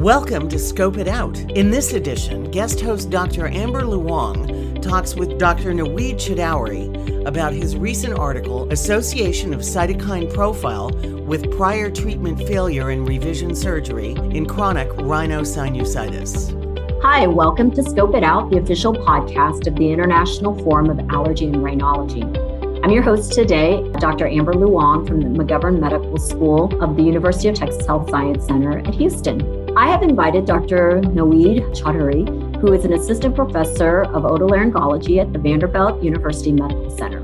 Welcome 0.00 0.48
to 0.48 0.58
Scope 0.58 0.96
It 0.96 1.08
Out. 1.08 1.38
In 1.50 1.70
this 1.70 1.92
edition, 1.92 2.50
guest 2.50 2.80
host 2.80 3.10
Dr. 3.10 3.48
Amber 3.48 3.82
Luong 3.82 4.80
talks 4.80 5.14
with 5.14 5.38
Dr. 5.38 5.74
Naweed 5.74 6.14
Chowdhury 6.14 7.26
about 7.26 7.52
his 7.52 7.76
recent 7.76 8.18
article, 8.18 8.66
Association 8.72 9.52
of 9.52 9.60
Cytokine 9.60 10.32
Profile 10.32 10.88
with 11.26 11.54
Prior 11.54 11.90
Treatment 11.90 12.38
Failure 12.48 12.88
and 12.88 13.06
Revision 13.06 13.54
Surgery 13.54 14.12
in 14.12 14.46
Chronic 14.46 14.88
Rhinosinusitis. 14.88 17.02
Hi, 17.02 17.26
welcome 17.26 17.70
to 17.72 17.82
Scope 17.82 18.14
It 18.14 18.24
Out, 18.24 18.50
the 18.50 18.56
official 18.56 18.94
podcast 18.94 19.66
of 19.66 19.76
the 19.76 19.92
International 19.92 20.58
Forum 20.64 20.88
of 20.88 20.98
Allergy 21.10 21.48
and 21.48 21.56
Rhinology. 21.56 22.24
I'm 22.82 22.90
your 22.90 23.02
host 23.02 23.34
today, 23.34 23.86
Dr. 23.98 24.26
Amber 24.26 24.54
Luong 24.54 25.06
from 25.06 25.20
the 25.20 25.28
McGovern 25.28 25.78
Medical 25.78 26.16
School 26.16 26.82
of 26.82 26.96
the 26.96 27.02
University 27.02 27.50
of 27.50 27.54
Texas 27.54 27.86
Health 27.86 28.08
Science 28.08 28.46
Center 28.46 28.78
at 28.78 28.94
Houston. 28.94 29.59
I 29.76 29.88
have 29.88 30.02
invited 30.02 30.46
Dr. 30.46 31.00
Naweed 31.00 31.60
Chowdhury, 31.76 32.60
who 32.60 32.72
is 32.72 32.84
an 32.84 32.92
assistant 32.92 33.36
professor 33.36 34.02
of 34.02 34.24
otolaryngology 34.24 35.20
at 35.20 35.32
the 35.32 35.38
Vanderbilt 35.38 36.02
University 36.02 36.50
Medical 36.50 36.90
Center. 36.90 37.20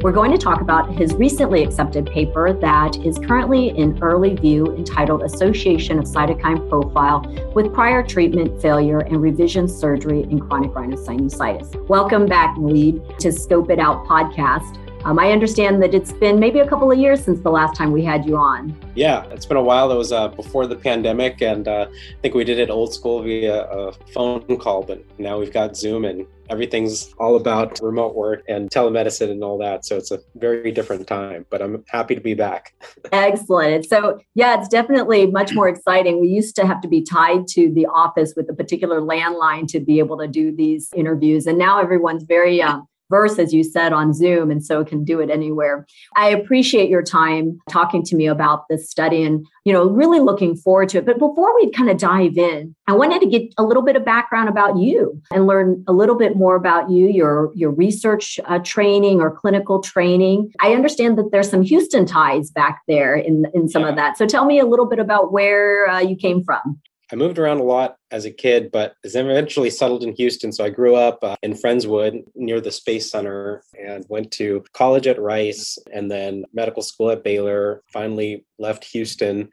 We're 0.00 0.12
going 0.12 0.32
to 0.32 0.38
talk 0.38 0.62
about 0.62 0.90
his 0.94 1.14
recently 1.14 1.62
accepted 1.62 2.06
paper 2.06 2.54
that 2.54 2.96
is 3.04 3.18
currently 3.18 3.68
in 3.78 4.02
early 4.02 4.34
view 4.34 4.74
entitled 4.74 5.22
Association 5.22 5.98
of 5.98 6.06
Cytokine 6.06 6.66
Profile 6.70 7.20
with 7.54 7.74
Prior 7.74 8.02
Treatment 8.02 8.60
Failure 8.62 9.00
and 9.00 9.20
Revision 9.20 9.68
Surgery 9.68 10.22
in 10.22 10.40
Chronic 10.40 10.70
Rhinosinusitis. 10.70 11.88
Welcome 11.88 12.24
back, 12.24 12.56
Naweed, 12.56 13.18
to 13.18 13.30
Scope 13.30 13.70
It 13.70 13.78
Out 13.78 14.06
podcast. 14.06 14.81
Um, 15.04 15.18
I 15.18 15.32
understand 15.32 15.82
that 15.82 15.94
it's 15.94 16.12
been 16.12 16.38
maybe 16.38 16.60
a 16.60 16.68
couple 16.68 16.90
of 16.90 16.96
years 16.96 17.24
since 17.24 17.40
the 17.40 17.50
last 17.50 17.76
time 17.76 17.90
we 17.90 18.04
had 18.04 18.24
you 18.24 18.36
on. 18.36 18.76
Yeah, 18.94 19.24
it's 19.26 19.46
been 19.46 19.56
a 19.56 19.62
while. 19.62 19.90
It 19.90 19.96
was 19.96 20.12
uh, 20.12 20.28
before 20.28 20.66
the 20.66 20.76
pandemic, 20.76 21.42
and 21.42 21.66
uh, 21.66 21.86
I 21.90 22.20
think 22.20 22.34
we 22.34 22.44
did 22.44 22.60
it 22.60 22.70
old 22.70 22.94
school 22.94 23.22
via 23.22 23.64
a 23.64 23.92
phone 24.12 24.56
call, 24.58 24.84
but 24.84 25.04
now 25.18 25.38
we've 25.38 25.52
got 25.52 25.76
Zoom 25.76 26.04
and 26.04 26.26
everything's 26.50 27.14
all 27.18 27.36
about 27.36 27.80
remote 27.82 28.14
work 28.14 28.44
and 28.46 28.70
telemedicine 28.70 29.30
and 29.30 29.42
all 29.42 29.58
that. 29.58 29.84
So 29.84 29.96
it's 29.96 30.10
a 30.10 30.20
very 30.36 30.70
different 30.70 31.06
time, 31.06 31.46
but 31.50 31.62
I'm 31.62 31.82
happy 31.88 32.14
to 32.14 32.20
be 32.20 32.34
back. 32.34 32.74
Excellent. 33.12 33.86
So, 33.86 34.20
yeah, 34.34 34.58
it's 34.58 34.68
definitely 34.68 35.26
much 35.26 35.54
more 35.54 35.68
exciting. 35.68 36.20
We 36.20 36.28
used 36.28 36.54
to 36.56 36.66
have 36.66 36.80
to 36.82 36.88
be 36.88 37.02
tied 37.02 37.48
to 37.48 37.72
the 37.72 37.86
office 37.86 38.34
with 38.36 38.50
a 38.50 38.54
particular 38.54 39.00
landline 39.00 39.66
to 39.68 39.80
be 39.80 39.98
able 39.98 40.18
to 40.18 40.28
do 40.28 40.54
these 40.54 40.90
interviews. 40.94 41.46
And 41.46 41.58
now 41.58 41.80
everyone's 41.80 42.24
very 42.24 42.60
um, 42.60 42.86
verse, 43.16 43.38
as 43.38 43.52
you 43.56 43.62
said, 43.62 43.92
on 43.92 44.14
Zoom, 44.14 44.50
and 44.50 44.64
so 44.68 44.84
can 44.84 45.04
do 45.04 45.20
it 45.20 45.30
anywhere. 45.30 45.86
I 46.16 46.26
appreciate 46.38 46.88
your 46.88 47.02
time 47.02 47.44
talking 47.70 48.02
to 48.08 48.16
me 48.16 48.26
about 48.26 48.60
this 48.70 48.90
study 48.90 49.22
and, 49.22 49.46
you 49.66 49.72
know, 49.72 49.84
really 50.00 50.20
looking 50.20 50.56
forward 50.56 50.88
to 50.90 50.98
it. 50.98 51.06
But 51.06 51.18
before 51.18 51.54
we 51.54 51.70
kind 51.70 51.90
of 51.90 51.98
dive 51.98 52.36
in, 52.38 52.74
I 52.86 52.94
wanted 52.94 53.20
to 53.20 53.28
get 53.34 53.44
a 53.58 53.62
little 53.62 53.84
bit 53.88 53.96
of 53.96 54.04
background 54.04 54.48
about 54.48 54.78
you 54.78 55.20
and 55.30 55.46
learn 55.46 55.84
a 55.86 55.92
little 55.92 56.16
bit 56.16 56.36
more 56.36 56.56
about 56.56 56.90
you, 56.90 57.06
your, 57.20 57.52
your 57.54 57.70
research 57.70 58.40
uh, 58.46 58.60
training 58.74 59.20
or 59.20 59.30
clinical 59.30 59.82
training. 59.82 60.50
I 60.60 60.72
understand 60.72 61.18
that 61.18 61.30
there's 61.32 61.50
some 61.50 61.62
Houston 61.62 62.06
ties 62.06 62.50
back 62.50 62.80
there 62.88 63.14
in, 63.14 63.44
in 63.54 63.68
some 63.68 63.82
yeah. 63.82 63.90
of 63.90 63.96
that. 63.96 64.16
So 64.16 64.26
tell 64.26 64.46
me 64.46 64.58
a 64.58 64.66
little 64.66 64.86
bit 64.86 64.98
about 64.98 65.32
where 65.32 65.88
uh, 65.88 66.00
you 66.00 66.16
came 66.16 66.42
from. 66.42 66.80
I 67.12 67.16
moved 67.16 67.38
around 67.38 67.58
a 67.58 67.64
lot 67.64 67.96
as 68.10 68.24
a 68.24 68.30
kid, 68.30 68.70
but 68.72 68.94
eventually 69.04 69.68
settled 69.68 70.02
in 70.02 70.14
Houston. 70.14 70.50
So 70.50 70.64
I 70.64 70.70
grew 70.70 70.96
up 70.96 71.18
uh, 71.22 71.36
in 71.42 71.52
Friendswood 71.52 72.22
near 72.34 72.58
the 72.58 72.72
Space 72.72 73.10
Center 73.10 73.62
and 73.78 74.06
went 74.08 74.30
to 74.32 74.64
college 74.72 75.06
at 75.06 75.20
Rice 75.20 75.76
and 75.92 76.10
then 76.10 76.46
medical 76.54 76.82
school 76.82 77.10
at 77.10 77.22
Baylor. 77.22 77.82
Finally 77.92 78.46
left 78.58 78.84
Houston 78.84 79.50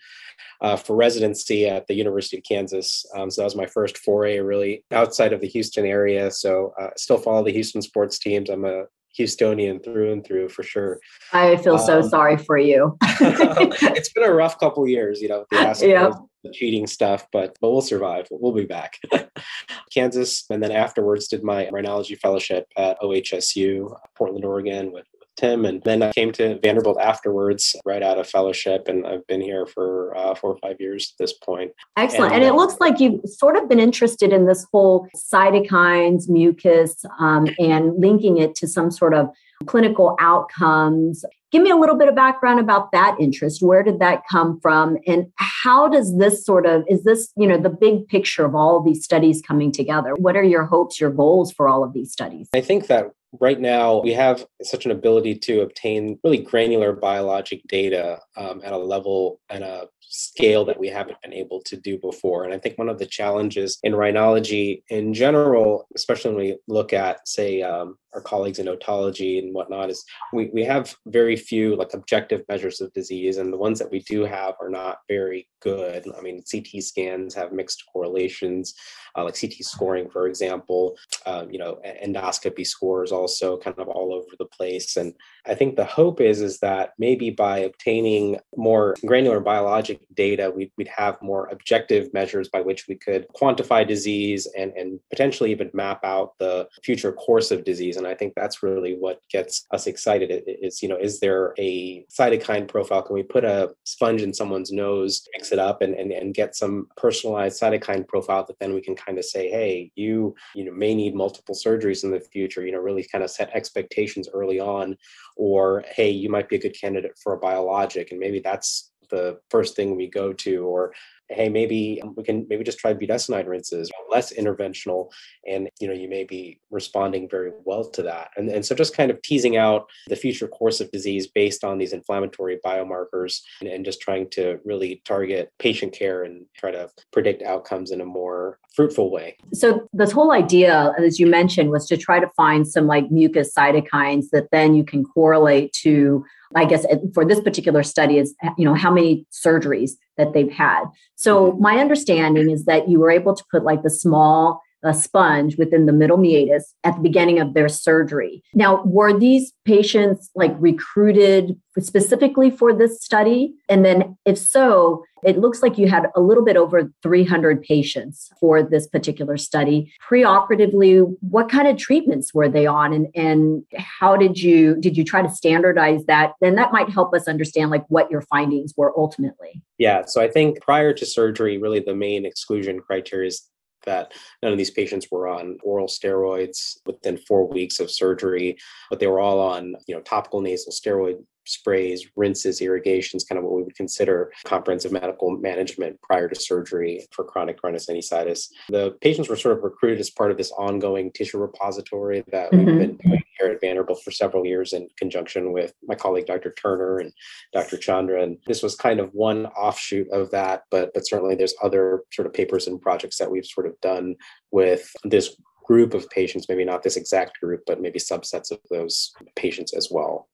uh, 0.62 0.78
for 0.78 0.96
residency 0.96 1.68
at 1.68 1.86
the 1.88 1.96
University 1.96 2.38
of 2.38 2.44
Kansas. 2.44 3.06
Um, 3.16 3.30
so 3.30 3.42
that 3.42 3.46
was 3.46 3.56
my 3.58 3.66
first 3.66 3.98
foray 3.98 4.40
really 4.40 4.86
outside 4.92 5.34
of 5.34 5.42
the 5.42 5.48
Houston 5.48 5.86
area. 5.86 6.32
So 6.32 6.74
uh, 6.80 6.90
still 6.96 7.18
follow 7.18 7.44
the 7.44 7.52
Houston 7.52 7.82
sports 7.82 8.20
teams. 8.20 8.50
I'm 8.50 8.64
a 8.64 8.86
Houstonian 9.20 9.84
through 9.84 10.14
and 10.14 10.26
through 10.26 10.50
for 10.50 10.64
sure. 10.64 11.00
I 11.34 11.58
feel 11.58 11.76
um, 11.76 11.86
so 11.86 12.02
sorry 12.02 12.38
for 12.38 12.58
you. 12.58 12.98
it's 13.04 14.12
been 14.14 14.24
a 14.24 14.34
rough 14.34 14.60
couple 14.60 14.88
years, 14.88 15.22
you 15.22 15.28
know, 15.28 15.46
the, 15.52 15.78
yep. 15.82 16.14
the 16.44 16.52
cheating 16.52 16.88
stuff, 16.88 17.28
but 17.32 17.58
but 17.62 17.72
we'll 17.72 17.82
survive. 17.82 18.28
We'll 18.32 18.54
be 18.54 18.66
back. 18.66 18.98
Kansas, 19.94 20.46
and 20.50 20.64
then 20.64 20.72
afterwards 20.72 21.28
did 21.28 21.44
my 21.44 21.66
rhinology 21.66 22.18
fellowship 22.18 22.66
at 22.78 23.00
OHSU, 23.02 23.94
Portland, 24.18 24.46
Oregon, 24.46 24.92
with 24.92 25.06
Tim. 25.40 25.66
And 25.66 25.82
then 25.84 26.04
I 26.04 26.12
came 26.12 26.32
to 26.34 26.60
Vanderbilt 26.62 27.00
afterwards, 27.00 27.76
right 27.86 28.04
out 28.04 28.20
of 28.20 28.28
fellowship. 28.28 28.88
And 28.88 29.08
I've 29.08 29.26
been 29.28 29.42
here 29.42 29.66
for 29.66 30.16
uh, 30.18 30.36
four 30.36 30.52
or 30.52 30.58
five 30.58 30.78
years 30.80 31.14
at 31.14 31.24
this 31.24 31.34
point. 31.34 31.72
Excellent. 31.98 32.34
And, 32.34 32.44
and, 32.44 32.54
it 32.54 32.58
looks 32.58 32.80
like 32.80 33.00
you've 33.00 33.22
sort 33.26 33.56
of 33.56 33.70
been 33.70 33.80
interested 33.80 34.34
in 34.34 34.46
this 34.46 34.66
whole 34.72 35.08
cytokines, 35.16 36.30
mucus, 36.30 37.06
um, 37.20 37.48
and 37.60 37.94
linking 37.98 38.38
it 38.38 38.56
to 38.56 38.68
some 38.68 38.92
sort 38.92 39.14
of 39.14 39.30
clinical 39.66 40.16
outcomes. 40.20 41.26
Give 41.52 41.64
me 41.64 41.72
a 41.72 41.76
little 41.76 41.98
bit 41.98 42.08
of 42.08 42.16
background 42.16 42.60
about 42.60 42.92
that 42.92 43.18
interest. 43.20 43.62
Where 43.62 43.84
did 43.84 44.00
that 44.00 44.22
come 44.30 44.60
from? 44.62 44.98
And 45.08 45.32
how 45.36 45.88
does 45.88 46.18
this 46.18 46.46
sort 46.46 46.66
of, 46.66 46.84
is 46.88 47.04
this, 47.04 47.32
you 47.36 47.48
know, 47.48 47.58
the 47.58 47.70
big 47.70 48.08
picture 48.08 48.46
of 48.46 48.56
all 48.56 48.78
of 48.78 48.86
these 48.86 49.04
studies 49.04 49.42
coming 49.42 49.72
together? 49.72 50.14
What 50.16 50.36
are 50.36 50.44
your 50.44 50.66
hopes, 50.66 51.00
your 51.00 51.10
goals 51.10 51.52
for 51.52 51.68
all 51.68 51.84
of 51.84 51.94
these 51.94 52.12
studies? 52.12 52.48
I 52.54 52.62
think 52.62 52.88
that 52.88 53.12
right 53.40 53.60
now 53.60 54.02
we 54.02 54.14
have 54.14 54.46
such 54.64 54.86
an 54.86 54.92
ability 54.92 55.36
to 55.36 55.62
obtain 55.62 56.20
really 56.24 56.40
granular 56.40 56.94
biologic 56.94 57.62
data 57.68 58.20
um, 58.38 58.62
at 58.64 58.74
a 58.74 58.78
level 58.78 59.40
and 59.50 59.64
a 59.64 59.88
scale 60.10 60.66
that 60.66 60.80
we 60.80 60.88
haven't 60.88 61.22
been 61.22 61.34
able 61.34 61.62
to 61.62 61.78
do 61.78 61.98
before. 62.00 62.44
And 62.44 62.54
I 62.54 62.58
think 62.58 62.78
one 62.78 62.90
of 62.90 62.98
the 62.98 63.06
challenges 63.06 63.78
in 63.84 63.94
rhinology 63.94 64.82
in 64.90 65.14
general, 65.14 65.88
especially 65.96 66.32
when 66.34 66.44
we 66.44 66.58
look 66.68 66.94
at, 66.94 67.28
say, 67.28 67.62
um, 67.62 67.96
our 68.14 68.22
colleagues 68.22 68.58
in 68.58 68.66
otology 68.66 69.38
and 69.38 69.54
whatnot, 69.54 69.92
is 69.92 70.04
we, 70.34 70.50
we 70.52 70.64
have 70.64 70.96
very 71.06 71.36
few 71.36 71.76
like 71.76 71.94
objective 71.94 72.42
measures 72.50 72.82
of 72.82 72.92
disease. 72.94 73.38
And 73.38 73.54
the 73.54 73.58
ones 73.58 73.78
that 73.78 73.92
we 73.92 74.00
do 74.00 74.26
have 74.26 74.56
are 74.60 74.70
not 74.70 74.98
very 75.08 75.48
good. 75.62 76.06
I 76.18 76.22
mean, 76.22 76.42
CT 76.52 76.82
scans 76.82 77.36
have 77.36 77.52
mixed 77.52 77.84
correlations, 77.94 78.74
uh, 79.16 79.26
like 79.26 79.40
CT 79.40 79.54
scoring, 79.62 80.10
for 80.10 80.28
example. 80.28 80.98
Um, 81.28 81.52
you 81.52 81.60
know, 81.60 81.80
endoscopy 82.04 82.66
scores 82.66 83.12
also 83.20 83.58
kind 83.58 83.78
of 83.78 83.88
all 83.88 84.14
over 84.14 84.34
the 84.38 84.46
place. 84.46 84.98
And 84.98 85.14
I 85.46 85.54
think 85.56 85.76
the 85.76 85.86
hope 85.86 86.22
is 86.22 86.42
is 86.42 86.60
that 86.60 86.94
maybe 86.98 87.30
by 87.30 87.60
obtaining 87.60 88.40
more 88.56 88.96
granular 89.06 89.40
biologic 89.40 90.00
data, 90.14 90.52
we'd, 90.56 90.72
we'd 90.78 90.88
have 90.88 91.22
more 91.22 91.48
objective 91.52 92.14
measures 92.14 92.48
by 92.50 92.62
which 92.62 92.88
we 92.88 92.96
could 92.96 93.28
quantify 93.40 93.88
disease 93.88 94.48
and, 94.58 94.72
and 94.74 95.00
potentially 95.10 95.52
even 95.52 95.70
map 95.74 96.00
out 96.04 96.38
the 96.40 96.68
future 96.84 97.12
course 97.12 97.52
of 97.52 97.64
disease. 97.64 97.98
And 97.98 98.08
I 98.08 98.16
think 98.16 98.34
that's 98.36 98.64
really 98.64 98.94
what 98.96 99.22
gets 99.30 99.66
us 99.72 99.88
excited. 99.88 100.44
Is 100.48 100.82
you 100.82 100.90
know, 100.90 100.98
is 100.98 101.20
there 101.20 101.54
a 101.58 102.06
cytokine 102.06 102.68
profile? 102.68 103.02
Can 103.02 103.16
we 103.16 103.24
put 103.24 103.44
a 103.44 103.74
sponge 103.84 104.22
in 104.22 104.34
someone's 104.34 104.72
nose, 104.72 105.28
mix 105.34 105.52
it 105.52 105.60
up, 105.60 105.82
and 105.82 105.94
and, 105.96 106.12
and 106.12 106.34
get 106.34 106.56
some 106.56 106.88
personalized 106.98 107.62
cytokine 107.62 108.08
profile 108.08 108.46
that 108.46 108.60
then 108.60 108.74
we 108.74 108.82
can 108.82 108.96
kind 108.96 109.18
of 109.18 109.26
say, 109.26 109.50
hey, 109.50 109.92
you 109.96 110.36
you 110.56 110.64
know 110.66 110.72
may 110.72 110.94
need 110.96 111.16
multiple 111.16 111.56
surgeries 111.56 112.04
in 112.04 112.12
the 112.12 112.20
future. 112.20 112.66
You 112.66 112.72
know, 112.72 112.80
really 112.80 113.04
kind 113.12 113.24
of 113.24 113.30
set 113.30 113.50
expectations 113.54 114.30
early 114.34 114.60
on 114.60 114.96
or 115.36 115.84
hey 115.96 116.10
you 116.10 116.30
might 116.30 116.50
be 116.50 116.56
a 116.56 116.60
good 116.60 116.80
candidate 116.80 117.18
for 117.22 117.34
a 117.34 117.40
biologic 117.40 118.12
and 118.12 118.20
maybe 118.20 118.40
that's 118.40 118.92
the 119.10 119.40
first 119.50 119.76
thing 119.76 119.96
we 119.96 120.08
go 120.08 120.32
to 120.34 120.66
or 120.66 120.94
hey 121.30 121.50
maybe 121.50 122.02
we 122.16 122.24
can 122.24 122.46
maybe 122.50 122.64
just 122.64 122.80
try 122.80 122.94
budesonide 122.94 123.48
rinses 123.48 123.90
less 124.10 124.34
interventional 124.34 125.10
and 125.48 125.70
you 125.80 125.88
know 125.88 125.94
you 125.94 126.10
may 126.10 126.24
be 126.24 126.60
responding 126.72 127.28
very 127.30 127.52
well 127.66 127.84
to 127.90 128.04
that. 128.04 128.30
And, 128.38 128.50
and 128.50 128.66
so 128.66 128.76
just 128.76 128.96
kind 128.96 129.12
of 129.12 129.22
teasing 129.22 129.58
out 129.58 129.88
the 130.08 130.16
future 130.16 130.48
course 130.48 130.82
of 130.82 130.92
disease 130.92 131.28
based 131.28 131.64
on 131.64 131.78
these 131.78 131.94
inflammatory 131.94 132.60
biomarkers 132.66 133.42
and, 133.62 133.70
and 133.70 133.86
just 133.86 134.02
trying 134.02 134.30
to 134.32 134.60
really 134.66 135.02
target 135.06 135.52
patient 135.60 135.94
care 135.94 136.24
and 136.24 136.46
try 136.58 136.72
to 136.72 136.90
predict 137.12 137.44
outcomes 137.44 137.92
in 137.92 138.02
a 138.02 138.06
more 138.06 138.60
fruitful 138.76 139.12
way. 139.12 139.38
So 139.54 139.88
this 139.94 140.12
whole 140.12 140.32
idea 140.32 140.94
as 140.98 141.20
you 141.20 141.28
mentioned 141.28 141.70
was 141.72 141.88
to 141.88 141.98
try 141.98 142.20
to 142.20 142.30
find 142.36 142.68
some 142.68 142.88
like 142.88 143.12
mucus 143.12 143.54
cytokines 143.56 144.30
that 144.32 144.50
then 144.52 144.76
you 144.76 144.84
can 144.84 145.04
correlate 145.04 145.74
to 145.74 146.26
I 146.56 146.66
guess 146.66 146.86
for 147.14 147.26
this 147.26 147.40
particular 147.40 147.84
study 147.84 148.18
is 148.18 148.34
you 148.58 148.66
know 148.66 148.74
how 148.74 148.92
many 148.92 149.26
surgeries 149.32 149.92
that 150.20 150.34
they've 150.34 150.52
had. 150.52 150.84
So 151.16 151.52
mm-hmm. 151.52 151.62
my 151.62 151.80
understanding 151.80 152.52
is 152.52 152.66
that 152.66 152.88
you 152.88 153.00
were 153.00 153.10
able 153.10 153.36
to 153.36 153.44
put 153.52 153.64
like 153.64 153.82
the 153.82 153.90
small 153.90 154.62
a 154.84 154.94
sponge 154.94 155.58
within 155.58 155.86
the 155.86 155.94
middle 155.94 156.18
meatus 156.18 156.74
at 156.84 156.96
the 156.96 157.02
beginning 157.02 157.40
of 157.40 157.54
their 157.54 157.70
surgery. 157.70 158.44
Now, 158.54 158.84
were 158.84 159.18
these 159.18 159.54
patients 159.66 160.30
like 160.36 160.56
recruited 160.60 161.60
specifically 161.80 162.50
for 162.50 162.74
this 162.74 163.02
study? 163.02 163.54
And 163.68 163.86
then, 163.86 164.18
if 164.26 164.38
so, 164.38 165.04
it 165.24 165.38
looks 165.38 165.62
like 165.62 165.78
you 165.78 165.90
had 165.90 166.08
a 166.16 166.22
little 166.22 166.44
bit 166.44 166.56
over 166.56 166.92
300 167.04 167.62
patients 167.62 168.32
for 168.40 168.64
this 168.64 168.88
particular 168.88 169.38
study. 169.38 169.92
Preoperatively, 170.10 171.06
what 171.22 171.50
kind 171.50 171.68
of 171.68 171.78
treatments 171.78 172.34
were 172.34 172.48
they 172.48 172.66
on 172.66 172.94
and, 172.94 173.08
and 173.16 173.64
how 173.76 174.16
did 174.16 174.42
you 174.42 174.76
did 174.80 174.98
you 174.98 175.04
try 175.04 175.22
to 175.22 175.30
standardize 175.30 176.06
that? 176.06 176.34
Then 176.42 176.56
that 176.56 176.72
might 176.72 176.90
help 176.90 177.14
us 177.14 177.28
understand 177.28 177.70
like 177.70 177.86
what 177.90 178.10
your 178.10 178.22
findings 178.22 178.74
were 178.78 178.94
ultimately. 178.98 179.62
Yeah, 179.78 180.06
so 180.06 180.22
I 180.22 180.30
think 180.30 180.62
prior 180.62 180.94
to 180.94 181.06
surgery, 181.06 181.58
really 181.58 181.80
the 181.80 181.96
main 181.96 182.26
exclusion 182.26 182.80
criteria 182.80 183.28
is 183.28 183.50
that 183.86 184.14
none 184.42 184.52
of 184.52 184.58
these 184.58 184.72
patients 184.72 185.08
were 185.12 185.28
on 185.28 185.58
oral 185.64 185.88
steroids 185.88 186.78
within 186.86 187.18
four 187.18 187.48
weeks 187.48 187.80
of 187.80 187.92
surgery, 187.92 188.58
but 188.90 189.00
they 189.00 189.08
were 189.08 189.20
all 189.20 189.40
on, 189.40 189.76
you 189.88 189.96
know, 189.96 190.02
topical 190.02 190.42
nasal 190.42 190.72
steroid 190.72 191.24
sprays, 191.46 192.06
rinses, 192.16 192.62
irrigations, 192.62 193.24
kind 193.24 193.40
of 193.40 193.44
what 193.44 193.56
we 193.56 193.64
would 193.64 193.76
consider 193.76 194.32
comprehensive 194.46 194.92
medical 194.92 195.32
management 195.32 196.00
prior 196.02 196.30
to 196.30 196.40
surgery 196.40 197.08
for 197.12 197.26
chronic 197.26 197.60
rhinosinusitis. 197.62 198.50
The 198.70 198.96
patients 199.02 199.30
were 199.30 199.36
sort 199.36 199.58
of 199.58 199.64
recruited 199.64 200.00
as 200.00 200.12
part 200.12 200.30
of 200.30 200.38
this 200.38 200.52
ongoing 200.52 201.12
tissue 201.12 201.40
repository 201.40 202.24
that 202.32 202.52
mm-hmm. 202.52 202.66
we've 202.66 202.78
been 202.78 202.98
doing 202.98 203.24
here 203.40 203.50
at 203.52 203.62
Vanderbilt 203.62 204.02
for 204.04 204.12
several 204.12 204.46
years 204.46 204.74
in 204.74 204.88
conjunction 204.98 205.52
with 205.52 205.74
my 205.84 205.96
colleague 205.96 206.26
Dr. 206.26 206.54
Turner 206.54 207.00
and 207.00 207.12
Dr. 207.54 207.78
Chandra. 207.78 208.22
And 208.22 208.38
this 208.48 208.64
was 208.64 208.76
kind 208.76 209.00
of 209.00 209.14
one 209.14 209.46
offshoot 209.48 210.10
of 210.12 210.32
that, 210.32 210.64
but 210.72 210.92
but 210.94 211.08
certainly 211.08 211.36
there's 211.36 211.56
other 211.64 212.04
sort 212.12 212.26
of 212.26 212.34
papers 212.34 212.68
and 212.68 212.82
projects 212.82 213.18
that 213.18 213.32
we've 213.32 213.46
sort 213.46 213.68
of 213.68 213.80
done 213.82 214.16
with 214.52 214.92
this 215.04 215.36
group 215.66 215.94
of 215.94 216.10
patients, 216.10 216.48
maybe 216.50 216.66
not 216.66 216.82
this 216.82 216.98
exact 216.98 217.40
group, 217.40 217.62
but 217.68 217.80
maybe 217.80 218.00
subsets 218.00 218.52
of 218.52 218.60
those 218.72 219.12
patients 219.36 219.74
as 219.76 219.90
well. 219.92 220.28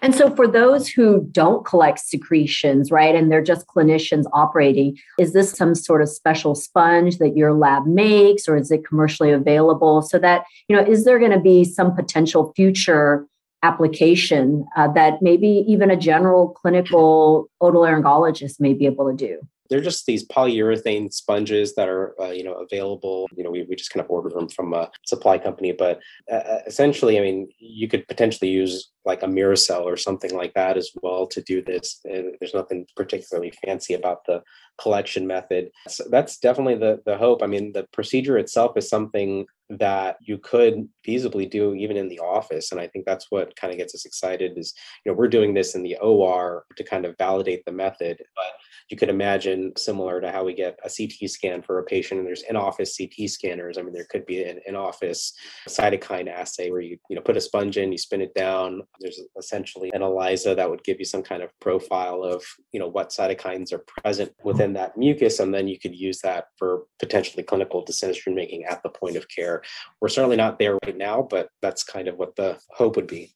And 0.00 0.14
so, 0.14 0.34
for 0.34 0.46
those 0.46 0.88
who 0.88 1.26
don't 1.32 1.64
collect 1.64 1.98
secretions, 1.98 2.90
right, 2.90 3.14
and 3.14 3.30
they're 3.30 3.42
just 3.42 3.66
clinicians 3.66 4.24
operating, 4.32 4.96
is 5.18 5.32
this 5.32 5.50
some 5.50 5.74
sort 5.74 6.02
of 6.02 6.08
special 6.08 6.54
sponge 6.54 7.18
that 7.18 7.36
your 7.36 7.52
lab 7.52 7.86
makes, 7.86 8.48
or 8.48 8.56
is 8.56 8.70
it 8.70 8.86
commercially 8.86 9.32
available? 9.32 10.02
So 10.02 10.18
that, 10.18 10.44
you 10.68 10.76
know, 10.76 10.82
is 10.82 11.04
there 11.04 11.18
going 11.18 11.32
to 11.32 11.40
be 11.40 11.64
some 11.64 11.94
potential 11.94 12.52
future 12.54 13.26
application 13.62 14.66
uh, 14.76 14.92
that 14.92 15.22
maybe 15.22 15.64
even 15.66 15.90
a 15.90 15.96
general 15.96 16.50
clinical 16.50 17.48
otolaryngologist 17.60 18.60
may 18.60 18.74
be 18.74 18.86
able 18.86 19.10
to 19.10 19.16
do? 19.16 19.40
They're 19.68 19.80
just 19.80 20.06
these 20.06 20.26
polyurethane 20.26 21.12
sponges 21.12 21.74
that 21.74 21.88
are 21.88 22.14
uh, 22.20 22.30
you 22.30 22.44
know 22.44 22.54
available. 22.54 23.28
You 23.36 23.44
know 23.44 23.50
we, 23.50 23.62
we 23.68 23.76
just 23.76 23.90
kind 23.90 24.04
of 24.04 24.10
ordered 24.10 24.34
them 24.34 24.48
from 24.48 24.72
a 24.74 24.90
supply 25.06 25.38
company 25.38 25.72
but 25.72 26.00
uh, 26.30 26.34
uh 26.34 26.58
essentially 26.66 27.18
i 27.18 27.22
mean 27.22 27.48
you 27.58 27.88
could 27.88 28.06
potentially 28.08 28.50
use 28.50 28.90
like 29.04 29.22
a 29.22 29.26
Merocel 29.26 29.82
or 29.82 29.96
something 29.96 30.34
like 30.34 30.52
that 30.54 30.76
as 30.76 30.90
well 31.02 31.26
to 31.28 31.40
do 31.42 31.62
this 31.62 32.00
there's 32.04 32.54
nothing 32.54 32.86
particularly 32.96 33.52
fancy 33.64 33.94
about 33.94 34.24
the 34.26 34.42
collection 34.78 35.26
method. 35.26 35.70
So 35.88 36.04
that's 36.10 36.38
definitely 36.38 36.76
the 36.76 37.00
the 37.06 37.16
hope. 37.16 37.42
I 37.42 37.46
mean 37.46 37.72
the 37.72 37.86
procedure 37.92 38.38
itself 38.38 38.76
is 38.76 38.88
something 38.88 39.46
that 39.68 40.16
you 40.20 40.38
could 40.38 40.88
feasibly 41.06 41.50
do 41.50 41.74
even 41.74 41.96
in 41.96 42.08
the 42.08 42.20
office 42.20 42.70
and 42.70 42.80
i 42.80 42.86
think 42.86 43.04
that's 43.04 43.26
what 43.30 43.56
kind 43.56 43.72
of 43.72 43.78
gets 43.78 43.96
us 43.96 44.04
excited 44.04 44.56
is 44.56 44.72
you 45.04 45.10
know 45.10 45.18
we're 45.18 45.26
doing 45.26 45.54
this 45.54 45.74
in 45.74 45.82
the 45.82 45.96
or 45.96 46.64
to 46.76 46.84
kind 46.84 47.04
of 47.04 47.16
validate 47.18 47.64
the 47.64 47.72
method 47.72 48.16
but 48.36 48.52
you 48.88 48.96
could 48.96 49.08
imagine 49.08 49.72
similar 49.76 50.20
to 50.20 50.30
how 50.30 50.44
we 50.44 50.54
get 50.54 50.78
a 50.84 50.88
ct 50.88 51.28
scan 51.28 51.62
for 51.62 51.78
a 51.78 51.84
patient 51.84 52.18
and 52.18 52.26
there's 52.26 52.44
in-office 52.44 52.96
ct 52.96 53.28
scanners. 53.28 53.78
I 53.78 53.82
mean 53.82 53.92
there 53.92 54.06
could 54.10 54.26
be 54.26 54.42
an 54.44 54.60
in-office 54.66 55.32
cytokine 55.68 56.28
assay 56.28 56.70
where 56.70 56.80
you 56.80 56.98
you 57.08 57.16
know 57.16 57.22
put 57.22 57.36
a 57.36 57.40
sponge 57.40 57.76
in 57.76 57.92
you 57.92 57.98
spin 57.98 58.20
it 58.20 58.34
down. 58.34 58.82
There's 59.00 59.20
essentially 59.38 59.90
an 59.92 60.02
ELISA 60.02 60.54
that 60.54 60.70
would 60.70 60.84
give 60.84 60.98
you 60.98 61.04
some 61.04 61.22
kind 61.22 61.42
of 61.42 61.50
profile 61.60 62.22
of 62.22 62.44
you 62.72 62.80
know 62.80 62.88
what 62.88 63.10
cytokines 63.10 63.72
are 63.72 63.84
present 64.02 64.32
within 64.44 64.72
that 64.74 64.96
mucus 64.96 65.40
and 65.40 65.52
then 65.52 65.68
you 65.68 65.78
could 65.78 65.94
use 65.94 66.20
that 66.20 66.46
for 66.56 66.84
potentially 66.98 67.42
clinical 67.42 67.84
decision 67.84 68.34
making 68.34 68.64
at 68.64 68.82
the 68.82 68.88
point 68.88 69.16
of 69.16 69.28
care. 69.28 69.62
We're 70.00 70.08
certainly 70.08 70.36
not 70.36 70.58
there 70.58 70.78
right 70.84 70.96
now, 70.96 71.26
but 71.28 71.48
that's 71.62 71.82
kind 71.82 72.08
of 72.08 72.16
what 72.16 72.36
the 72.36 72.58
hope 72.70 72.96
would 72.96 73.06
be. 73.06 73.34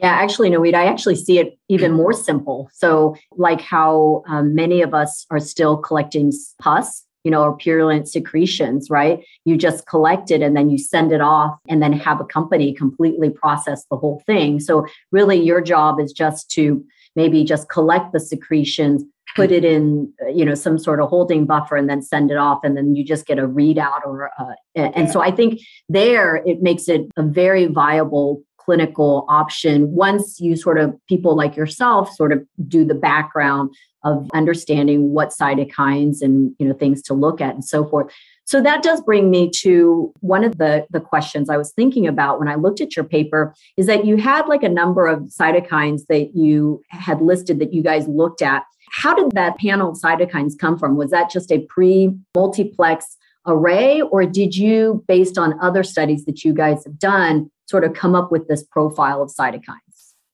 Yeah, 0.00 0.12
actually, 0.12 0.48
Naweed, 0.48 0.74
I 0.74 0.86
actually 0.86 1.16
see 1.16 1.38
it 1.38 1.58
even 1.68 1.92
more 1.92 2.12
simple. 2.28 2.70
So, 2.72 3.16
like 3.32 3.60
how 3.60 4.22
um, 4.26 4.54
many 4.54 4.80
of 4.80 4.94
us 4.94 5.26
are 5.30 5.40
still 5.40 5.76
collecting 5.76 6.32
pus, 6.58 7.04
you 7.22 7.30
know, 7.30 7.42
or 7.42 7.56
purulent 7.56 8.08
secretions, 8.08 8.88
right? 8.88 9.22
You 9.44 9.58
just 9.58 9.86
collect 9.86 10.30
it 10.30 10.40
and 10.40 10.56
then 10.56 10.70
you 10.70 10.78
send 10.78 11.12
it 11.12 11.20
off 11.20 11.58
and 11.68 11.82
then 11.82 11.92
have 11.92 12.18
a 12.18 12.24
company 12.24 12.72
completely 12.72 13.28
process 13.28 13.84
the 13.90 13.96
whole 13.96 14.22
thing. 14.26 14.58
So, 14.58 14.86
really, 15.12 15.38
your 15.38 15.60
job 15.60 16.00
is 16.00 16.12
just 16.12 16.50
to 16.52 16.82
maybe 17.14 17.44
just 17.44 17.68
collect 17.68 18.12
the 18.12 18.20
secretions, 18.20 19.04
put 19.36 19.52
it 19.52 19.64
in 19.64 20.12
you 20.32 20.44
know 20.44 20.54
some 20.54 20.78
sort 20.78 21.00
of 21.00 21.08
holding 21.08 21.44
buffer 21.44 21.76
and 21.76 21.88
then 21.88 22.02
send 22.02 22.30
it 22.30 22.36
off 22.36 22.60
and 22.64 22.76
then 22.76 22.96
you 22.96 23.04
just 23.04 23.26
get 23.26 23.38
a 23.38 23.46
readout 23.46 24.04
or 24.04 24.30
uh, 24.38 24.54
and 24.74 25.10
so 25.10 25.20
i 25.20 25.30
think 25.30 25.60
there 25.88 26.36
it 26.46 26.62
makes 26.62 26.88
it 26.88 27.02
a 27.16 27.22
very 27.22 27.66
viable 27.66 28.42
clinical 28.70 29.26
option 29.28 29.90
once 29.90 30.38
you 30.38 30.54
sort 30.54 30.78
of 30.78 30.94
people 31.08 31.34
like 31.34 31.56
yourself 31.56 32.08
sort 32.14 32.32
of 32.32 32.40
do 32.68 32.84
the 32.84 32.94
background 32.94 33.68
of 34.04 34.30
understanding 34.32 35.12
what 35.12 35.30
cytokines 35.30 36.22
and 36.22 36.54
you 36.60 36.68
know 36.68 36.72
things 36.72 37.02
to 37.02 37.12
look 37.12 37.40
at 37.40 37.52
and 37.52 37.64
so 37.64 37.84
forth 37.84 38.12
so 38.44 38.62
that 38.62 38.84
does 38.84 39.00
bring 39.00 39.28
me 39.28 39.50
to 39.62 40.12
one 40.20 40.44
of 40.44 40.58
the, 40.58 40.86
the 40.90 41.00
questions 41.00 41.50
I 41.50 41.56
was 41.56 41.72
thinking 41.72 42.06
about 42.06 42.38
when 42.38 42.46
I 42.46 42.54
looked 42.54 42.80
at 42.80 42.94
your 42.94 43.04
paper 43.04 43.54
is 43.76 43.86
that 43.86 44.04
you 44.04 44.16
had 44.18 44.46
like 44.46 44.62
a 44.62 44.68
number 44.68 45.08
of 45.08 45.30
cytokines 45.40 46.06
that 46.08 46.30
you 46.36 46.80
had 46.90 47.20
listed 47.20 47.58
that 47.58 47.72
you 47.72 47.82
guys 47.82 48.06
looked 48.06 48.40
at. 48.40 48.62
How 48.90 49.14
did 49.14 49.32
that 49.32 49.58
panel 49.58 49.90
of 49.90 49.98
cytokines 49.98 50.58
come 50.58 50.78
from? 50.78 50.96
Was 50.96 51.10
that 51.10 51.30
just 51.30 51.50
a 51.50 51.60
pre 51.66 52.16
multiplex 52.36 53.16
array, 53.46 54.00
or 54.00 54.24
did 54.26 54.56
you, 54.56 55.04
based 55.08 55.38
on 55.38 55.58
other 55.60 55.82
studies 55.82 56.24
that 56.24 56.44
you 56.44 56.52
guys 56.52 56.84
have 56.84 56.98
done, 56.98 57.50
sort 57.70 57.84
of 57.84 57.94
come 57.94 58.14
up 58.14 58.30
with 58.30 58.48
this 58.48 58.62
profile 58.64 59.22
of 59.22 59.30
cytokines? 59.30 59.90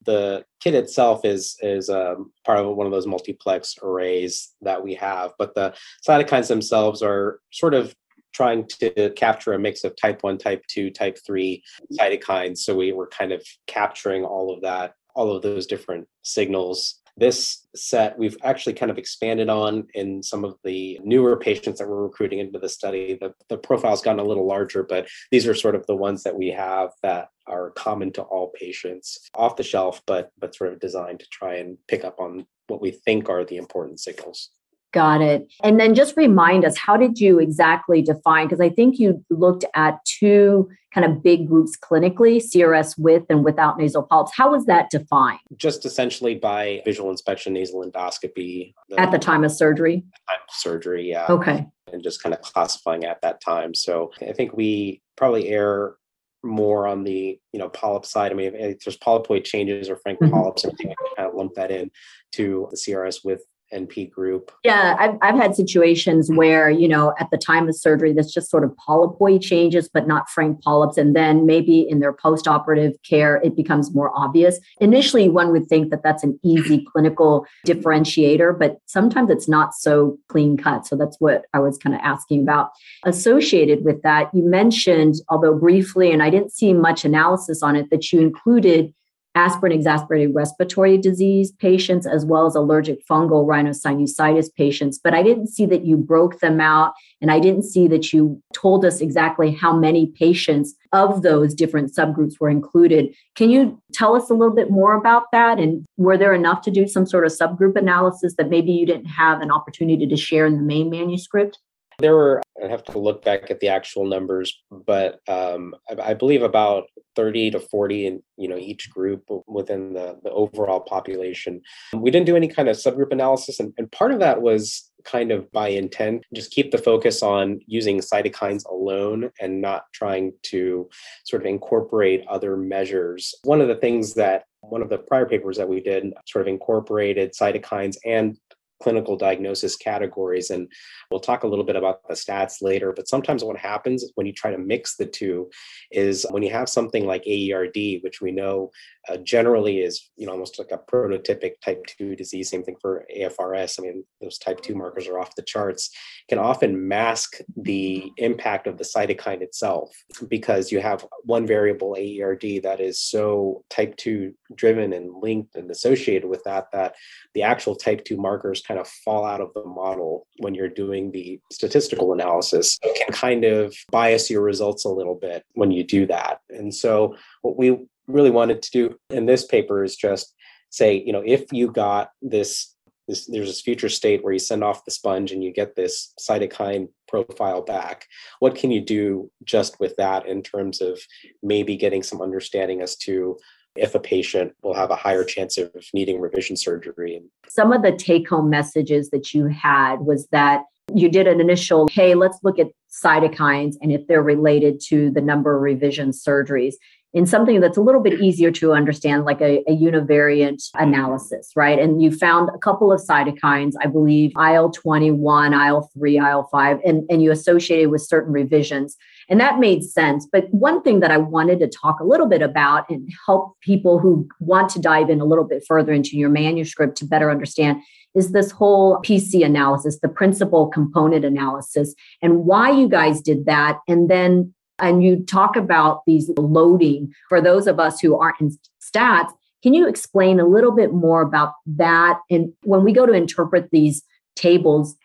the 0.07 0.45
kit 0.61 0.75
itself 0.75 1.25
is 1.25 1.57
is 1.61 1.91
um, 1.91 2.33
part 2.45 2.59
of 2.59 2.75
one 2.75 2.87
of 2.87 2.93
those 2.93 3.07
multiplex 3.07 3.75
arrays 3.83 4.55
that 4.63 4.83
we 4.83 4.95
have 4.95 5.33
but 5.39 5.55
the 5.55 5.75
cytokines 6.09 6.49
themselves 6.49 7.03
are 7.03 7.41
sort 7.53 7.75
of 7.75 7.95
trying 8.33 8.67
to 8.67 9.11
capture 9.17 9.53
a 9.53 9.59
mix 9.59 9.85
of 9.85 9.95
type 9.97 10.23
1 10.23 10.39
type 10.39 10.63
2 10.69 10.91
type 10.91 11.19
3 11.27 11.63
cytokines 12.01 12.59
so 12.59 12.75
we 12.75 12.93
were 12.93 13.09
kind 13.09 13.33
of 13.33 13.43
capturing 13.67 14.25
all 14.25 14.55
of 14.55 14.63
that 14.63 14.95
all 15.15 15.35
of 15.35 15.43
those 15.43 15.67
different 15.67 16.07
signals 16.23 17.01
this 17.17 17.67
set 17.75 18.19
we've 18.19 18.37
actually 18.43 18.75
kind 18.75 18.91
of 18.91 18.99
expanded 18.99 19.49
on 19.49 19.87
in 19.95 20.23
some 20.23 20.45
of 20.45 20.57
the 20.65 21.01
newer 21.03 21.37
patients 21.37 21.79
that 21.79 21.89
we're 21.89 22.03
recruiting 22.03 22.41
into 22.41 22.59
the 22.59 22.69
study. 22.69 23.17
The, 23.21 23.33
the 23.49 23.57
profile's 23.57 24.03
gotten 24.03 24.21
a 24.21 24.25
little 24.25 24.47
larger, 24.47 24.83
but 24.83 25.09
these 25.31 25.47
are 25.47 25.55
sort 25.55 25.75
of 25.75 25.87
the 25.87 25.97
ones 25.97 26.23
that 26.25 26.37
we 26.37 26.49
have 26.49 26.91
that 27.03 27.29
are 27.47 27.71
common 27.71 28.13
to 28.13 28.23
all 28.23 28.53
patients 28.59 29.31
off 29.35 29.57
the 29.57 29.63
shelf, 29.63 30.03
but 30.07 30.31
but 30.39 30.55
sort 30.55 30.73
of 30.73 30.81
designed 30.81 31.21
to 31.21 31.27
try 31.31 31.57
and 31.57 31.79
pick 31.89 32.05
up 32.05 32.21
on 32.21 32.47
what 32.69 32.83
we 32.83 32.91
think 32.91 33.29
are 33.29 33.45
the 33.45 33.57
important 33.57 34.01
signals. 34.01 34.51
Got 34.97 35.21
it. 35.21 35.53
And 35.63 35.79
then 35.79 35.95
just 35.95 36.17
remind 36.17 36.65
us, 36.65 36.79
how 36.79 36.97
did 36.97 37.21
you 37.21 37.39
exactly 37.39 38.01
define? 38.01 38.47
Because 38.47 38.63
I 38.63 38.71
think 38.71 38.99
you 38.99 39.23
looked 39.29 39.67
at 39.75 40.03
two 40.07 40.71
kind 40.95 41.05
of 41.05 41.23
big 41.23 41.47
groups 41.47 41.77
clinically 41.77 42.43
CRS 42.43 42.99
with 42.99 43.25
and 43.29 43.45
without 43.45 43.77
nasal 43.77 44.05
polyps. 44.05 44.33
How 44.35 44.51
was 44.51 44.65
that 44.65 44.89
defined? 44.89 45.41
Just 45.59 45.85
essentially 45.85 46.35
by 46.35 46.81
visual 46.87 47.11
inspection, 47.11 47.53
nasal 47.53 47.85
endoscopy. 47.85 48.73
The, 48.89 48.99
at 48.99 49.11
the 49.11 49.19
time 49.19 49.45
of 49.45 49.53
surgery? 49.53 49.97
Time 50.31 50.39
of 50.49 50.55
surgery, 50.55 51.11
yeah. 51.11 51.27
Okay. 51.29 51.67
And 51.93 52.03
just 52.03 52.23
kind 52.23 52.35
of 52.35 52.41
classifying 52.41 53.05
at 53.05 53.21
that 53.21 53.43
time. 53.43 53.75
So 53.75 54.13
I 54.27 54.33
think 54.33 54.55
we 54.57 55.03
probably 55.15 55.51
err 55.51 55.97
more 56.43 56.87
on 56.87 57.05
the 57.05 57.39
you 57.53 57.59
know 57.59 57.69
polyp 57.69 58.07
side. 58.07 58.33
I 58.33 58.35
mean, 58.35 58.55
if, 58.55 58.81
there's 58.81 58.97
polypoid 58.97 59.45
changes 59.45 59.91
or 59.91 59.97
frank 59.97 60.21
mm-hmm. 60.21 60.33
polyps, 60.33 60.65
I 60.65 60.71
think 60.71 60.89
we 60.89 61.11
kind 61.17 61.29
of 61.29 61.35
lump 61.35 61.53
that 61.57 61.71
in 61.71 61.91
to 62.33 62.69
the 62.71 62.77
CRS 62.77 63.25
with 63.25 63.43
NP 63.73 64.11
group? 64.11 64.53
Yeah, 64.65 64.97
I've, 64.99 65.17
I've 65.23 65.35
had 65.35 65.57
situations 65.57 66.31
where, 66.31 66.71
you 66.71 66.89
know, 66.89 67.15
at 67.19 67.31
the 67.31 67.37
time 67.37 67.69
of 67.69 67.75
surgery, 67.75 68.13
that's 68.13 68.33
just 68.33 68.51
sort 68.51 68.65
of 68.65 68.73
polypoid 68.89 69.43
changes, 69.43 69.89
but 69.89 70.07
not 70.07 70.29
frank 70.31 70.63
polyps. 70.63 70.97
And 70.97 71.17
then 71.17 71.47
maybe 71.47 71.81
in 71.81 72.01
their 72.01 72.13
post 72.13 72.47
operative 72.47 72.93
care, 73.09 73.41
it 73.43 73.57
becomes 73.57 73.95
more 73.95 74.13
obvious. 74.15 74.59
Initially, 74.81 75.29
one 75.29 75.53
would 75.53 75.67
think 75.67 75.91
that 75.91 76.03
that's 76.03 76.23
an 76.23 76.39
easy 76.45 76.87
clinical 76.93 77.47
differentiator, 77.67 78.59
but 78.59 78.79
sometimes 78.87 79.31
it's 79.31 79.49
not 79.49 79.75
so 79.75 80.19
clean 80.29 80.57
cut. 80.57 80.87
So 80.87 80.97
that's 80.97 81.17
what 81.21 81.47
I 81.53 81.59
was 81.59 81.79
kind 81.79 81.95
of 81.95 82.01
asking 82.03 82.43
about. 82.43 82.71
Associated 83.05 83.85
with 83.85 84.03
that, 84.03 84.31
you 84.33 84.43
mentioned, 84.43 85.17
although 85.29 85.55
briefly, 85.55 86.13
and 86.13 86.23
I 86.23 86.31
didn't 86.31 86.53
see 86.53 86.73
much 86.73 87.05
analysis 87.05 87.63
on 87.63 87.77
it, 87.77 87.91
that 87.91 88.13
you 88.13 88.21
included 88.21 88.93
aspirin 89.37 89.73
exacerbated 89.73 90.35
respiratory 90.35 90.99
disease 90.99 91.53
patients 91.53 92.07
as 92.07 92.25
well 92.25 92.47
as 92.47 92.55
allergic 92.55 93.07
fungal 93.07 93.47
rhinosinusitis 93.47 94.53
patients. 94.57 94.99
But 95.03 95.15
I 95.15 95.23
didn't 95.23 95.49
see 95.49 95.67
that 95.67 95.85
you 95.85 95.97
broke 95.97 96.41
them 96.41 96.61
out 96.61 96.95
and 97.21 97.31
I 97.31 97.39
didn't 97.39 97.65
see 97.65 97.87
that 97.89 98.13
you 98.13 98.43
told 98.53 98.85
us 98.85 99.01
exactly 99.01 99.53
how 99.53 99.77
many 99.77 100.07
patients 100.07 100.75
of 100.93 101.23
those 101.23 101.55
different 101.55 101.95
subgroups 101.95 102.41
were 102.41 102.49
included. 102.49 103.15
Can 103.35 103.51
you 103.51 103.81
tell 103.93 104.17
us 104.17 104.31
a 104.31 104.35
little 104.35 104.55
bit 104.55 104.71
more 104.71 104.95
about 104.95 105.25
that? 105.33 105.59
And 105.59 105.85
were 105.99 106.17
there 106.17 106.35
enough 106.35 106.63
to 106.63 106.71
do 106.71 106.89
some 106.89 107.07
sort 107.07 107.27
of 107.27 107.33
subgroup 107.33 107.77
analysis 107.77 108.35
that 108.39 108.49
maybe 108.49 108.73
you 108.73 108.87
didn't 108.87 109.07
have 109.07 109.43
an 109.43 109.51
opportunity 109.51 110.07
to 110.07 110.17
share 110.17 110.47
in 110.47 110.57
the 110.57 110.63
main 110.63 110.89
manuscript? 110.89 111.59
There 111.99 112.15
were, 112.15 112.43
I 112.63 112.69
have 112.69 112.85
to 112.85 112.99
look 112.99 113.25
back 113.25 113.51
at 113.51 113.61
the 113.61 113.69
actual 113.69 114.07
numbers, 114.07 114.63
but 114.71 115.21
um, 115.29 115.75
I, 115.89 116.11
I, 116.11 116.15
believe 116.15 116.43
about 116.43 116.85
30 117.15 117.51
to 117.53 117.61
40 117.61 118.07
in 118.07 118.23
you 118.37 118.49
know 118.49 118.57
each 118.57 118.91
group 118.91 119.25
within 119.47 119.93
the, 119.93 120.19
the 120.23 120.31
overall 120.31 120.81
population. 120.81 121.61
We 121.93 122.11
didn't 122.11 122.27
do 122.27 122.37
any 122.37 122.49
kind 122.49 122.69
of 122.69 122.77
subgroup 122.77 123.13
analysis, 123.13 123.61
and, 123.61 123.73
and 123.77 123.91
part 123.93 124.13
of 124.13 124.21
that 124.21 124.43
was 124.43 124.91
kind 125.07 125.31
of 125.31 125.51
by 125.53 125.69
intent, 125.69 126.25
just 126.35 126.51
keep 126.51 126.73
the 126.73 126.79
focus 126.79 127.23
on 127.23 127.61
using 127.67 128.01
cytokines 128.01 128.67
alone 128.67 129.31
and 129.41 129.63
not 129.63 129.85
trying 129.93 130.33
to 130.43 130.89
sort 131.25 131.43
of 131.43 131.47
incorporate 131.47 132.27
other 132.29 132.57
measures. 132.57 133.35
One 133.45 133.61
of 133.61 133.69
the 133.69 133.77
things 133.77 134.15
that 134.15 134.45
one 134.61 134.83
of 134.83 134.89
the 134.89 134.99
prior 134.99 135.27
papers 135.27 135.57
that 135.57 135.69
we 135.69 135.81
did 135.81 136.13
sort 136.27 136.43
of 136.43 136.49
incorporated 136.49 137.33
cytokines 137.33 137.97
and 138.05 138.37
clinical 138.83 139.17
diagnosis 139.17 139.77
categories. 139.77 140.51
And 140.51 140.71
we'll 141.11 141.21
talk 141.21 141.43
a 141.43 141.47
little 141.47 141.65
bit 141.65 141.77
about 141.77 142.07
the 142.09 142.15
stats 142.15 142.63
later. 142.63 142.93
But 142.93 143.09
sometimes 143.09 143.43
what 143.45 143.57
happens 143.57 144.05
when 144.15 144.27
you 144.27 144.33
try 144.33 144.51
to 144.51 144.59
mix 144.59 144.97
the 144.97 145.07
two 145.07 145.51
is 145.91 146.27
when 146.31 146.43
you 146.43 146.51
have 146.51 146.69
something 146.69 147.07
like 147.07 147.25
AERD, 147.27 148.03
which 148.03 148.21
we 148.21 148.33
know 148.33 148.71
uh, 149.09 149.17
generally 149.19 149.81
is 149.81 150.11
you 150.17 150.27
know 150.27 150.33
almost 150.33 150.59
like 150.59 150.71
a 150.73 150.79
prototypic 150.79 151.61
type 151.65 151.85
2 151.99 152.17
disease. 152.17 152.51
Same 152.51 152.63
thing 152.63 152.77
for 152.81 153.05
afrs 153.17 153.79
i 153.79 153.83
mean 153.83 154.05
those 154.21 154.39
type 154.39 154.61
2 154.61 154.75
markers 154.75 155.07
are 155.07 155.19
off 155.19 155.35
the 155.37 155.43
charts. 155.43 155.91
Can 156.29 156.39
often 156.39 156.89
mask 156.89 157.39
the 157.57 158.11
impact 158.17 158.67
of 158.67 158.79
the 158.79 158.85
cytokine 158.85 159.43
itself 159.43 159.91
because 160.29 160.73
you 160.73 160.81
have 160.81 161.07
one 161.25 161.47
variable 161.47 161.97
aerd 161.99 162.63
that 162.63 162.81
is 162.81 163.01
so 163.01 163.65
type 163.71 163.97
2 163.97 164.33
driven 164.55 164.93
and 164.93 165.23
linked 165.23 165.57
and 165.57 165.71
associated 165.71 166.29
with 166.29 166.43
that 166.45 166.67
that 166.73 166.95
the 167.35 167.43
actual 167.43 167.75
type 167.75 168.05
2 168.05 168.17
markers 168.17 168.63
kind 168.63 168.81
of 168.81 168.89
fall 168.89 169.25
out 169.25 169.41
of 169.41 169.53
the 169.55 169.65
model 169.65 170.27
when 170.39 170.55
you're 170.55 170.69
doing 170.69 171.11
the 171.13 171.41
statistical 171.53 172.13
analysis. 172.13 172.79
It 172.83 173.05
can 173.05 173.15
kind 173.15 173.45
of 173.45 173.75
bias 173.91 174.31
your 174.31 174.43
results 174.43 174.85
a 174.85 174.89
little 174.89 175.15
bit 175.15 175.45
when 175.55 175.71
you 175.71 175.85
do 175.85 176.07
that. 176.07 176.41
And 176.51 176.75
so 176.75 177.17
what 177.43 177.57
we 177.57 177.87
really 178.07 178.31
wanted 178.31 178.63
to 178.63 178.71
do 178.71 178.99
in 179.11 179.27
this 179.27 179.45
paper 179.45 179.85
is 179.85 179.97
just 179.97 180.35
say, 180.71 181.03
you 181.05 181.13
know, 181.13 181.23
if 181.25 181.53
you 181.53 181.71
got 181.71 182.11
this, 182.23 182.75
this 183.09 183.27
there's 183.27 183.49
this 183.49 183.61
future 183.61 183.89
state 183.89 184.23
where 184.23 184.33
you 184.33 184.39
send 184.39 184.65
off 184.65 184.85
the 184.85 184.91
sponge 184.91 185.33
and 185.33 185.43
you 185.43 185.53
get 185.53 185.77
this 185.77 186.13
cytokine 186.21 186.89
profile 187.09 187.63
back, 187.63 188.07
what 188.41 188.55
can 188.55 188.71
you 188.71 188.81
do 188.81 189.31
just 189.45 189.79
with 189.81 189.97
that 189.97 190.27
in 190.27 190.43
terms 190.43 190.81
of 190.81 191.01
maybe 191.43 191.77
getting 191.77 192.03
some 192.03 192.21
understanding 192.21 192.81
as 192.81 192.97
to 192.97 193.37
if 193.77 193.95
a 193.95 194.01
patient 194.01 194.53
will 194.63 194.75
have 194.75 194.91
a 194.91 194.97
higher 194.97 195.25
chance 195.25 195.59
of 195.59 195.71
needing 195.93 196.21
revision 196.21 196.57
surgery. 196.57 197.21
Some 197.49 197.73
of 197.73 197.83
the 197.83 197.93
take 197.93 198.29
home 198.29 198.49
messages 198.49 199.11
that 199.11 199.35
you 199.35 199.47
had 199.47 200.01
was 200.01 200.27
that 200.33 200.63
you 200.95 201.09
did 201.09 201.27
an 201.27 201.41
initial, 201.41 201.89
hey, 201.93 202.15
let's 202.15 202.39
look 202.43 202.59
at 202.59 202.69
cytokines 202.91 203.75
and 203.83 203.93
if 203.93 204.07
they're 204.07 204.23
related 204.23 204.81
to 204.81 205.11
the 205.11 205.21
number 205.21 205.55
of 205.55 205.63
revision 205.63 206.11
surgeries 206.11 206.75
in 207.17 207.25
something 207.25 207.63
that's 207.63 207.79
a 207.79 207.81
little 207.81 208.03
bit 208.03 208.21
easier 208.21 208.51
to 208.51 208.75
understand, 208.75 209.25
like 209.25 209.41
a, 209.41 209.65
a 209.67 209.75
univariate 209.75 210.63
analysis, 210.75 211.51
right? 211.57 211.79
And 211.79 212.03
you 212.03 212.11
found 212.11 212.51
a 212.51 212.59
couple 212.59 212.93
of 212.93 213.01
cytokines, 213.01 213.73
I 213.83 213.87
believe 213.87 214.33
IL 214.39 214.71
21, 214.71 215.55
IL 215.55 215.91
3, 215.95 216.19
IL 216.19 216.49
5, 216.53 216.81
and, 216.85 217.05
and 217.09 217.23
you 217.23 217.31
associated 217.31 217.91
with 217.91 218.03
certain 218.03 218.35
revisions. 218.35 218.99
And 219.31 219.41
that 219.41 219.59
made 219.59 219.83
sense. 219.83 220.29
But 220.31 220.53
one 220.53 220.83
thing 220.83 221.01
that 221.01 221.11
I 221.11 221.17
wanted 221.17 221.59
to 221.61 221.69
talk 221.69 222.01
a 222.01 222.05
little 222.05 222.29
bit 222.29 222.43
about 222.43 222.85
and 222.91 223.11
help 223.25 223.59
people 223.63 223.99
who 223.99 224.29
want 224.39 224.69
to 224.73 224.79
dive 224.79 225.09
in 225.09 225.23
a 225.23 225.25
little 225.25 225.45
bit 225.45 225.65
further 225.67 225.95
into 225.95 226.19
your 226.19 226.29
manuscript 226.29 226.99
to 226.99 227.07
better 227.07 227.31
understand 227.31 227.81
is 228.15 228.33
this 228.33 228.51
whole 228.51 228.99
PC 228.99 229.43
analysis, 229.43 230.01
the 230.01 230.09
principal 230.09 230.67
component 230.67 231.25
analysis, 231.25 231.95
and 232.21 232.45
why 232.45 232.71
you 232.71 232.89
guys 232.89 233.23
did 233.23 233.47
that. 233.47 233.79
And 233.89 234.11
then 234.11 234.53
and 234.79 235.03
you 235.03 235.25
talk 235.25 235.57
about 235.57 236.03
these 236.07 236.31
loading 236.37 237.13
for 237.29 237.41
those 237.41 237.67
of 237.67 237.81
us 237.81 238.01
who 238.01 238.19
aren't 238.19 238.41
in 238.41 238.57
stats. 238.83 239.31
Can 239.63 239.75
you 239.75 239.89
explain 239.89 240.39
a 240.39 240.47
little 240.47 240.73
bit 240.73 240.93
more 240.93 241.23
about 241.23 241.55
that? 241.67 242.21
And 242.31 242.53
when 242.63 242.85
we 242.85 242.93
go 242.93 243.07
to 243.07 243.13
interpret 243.13 243.71
these 243.71 244.03
tables, 244.37 244.97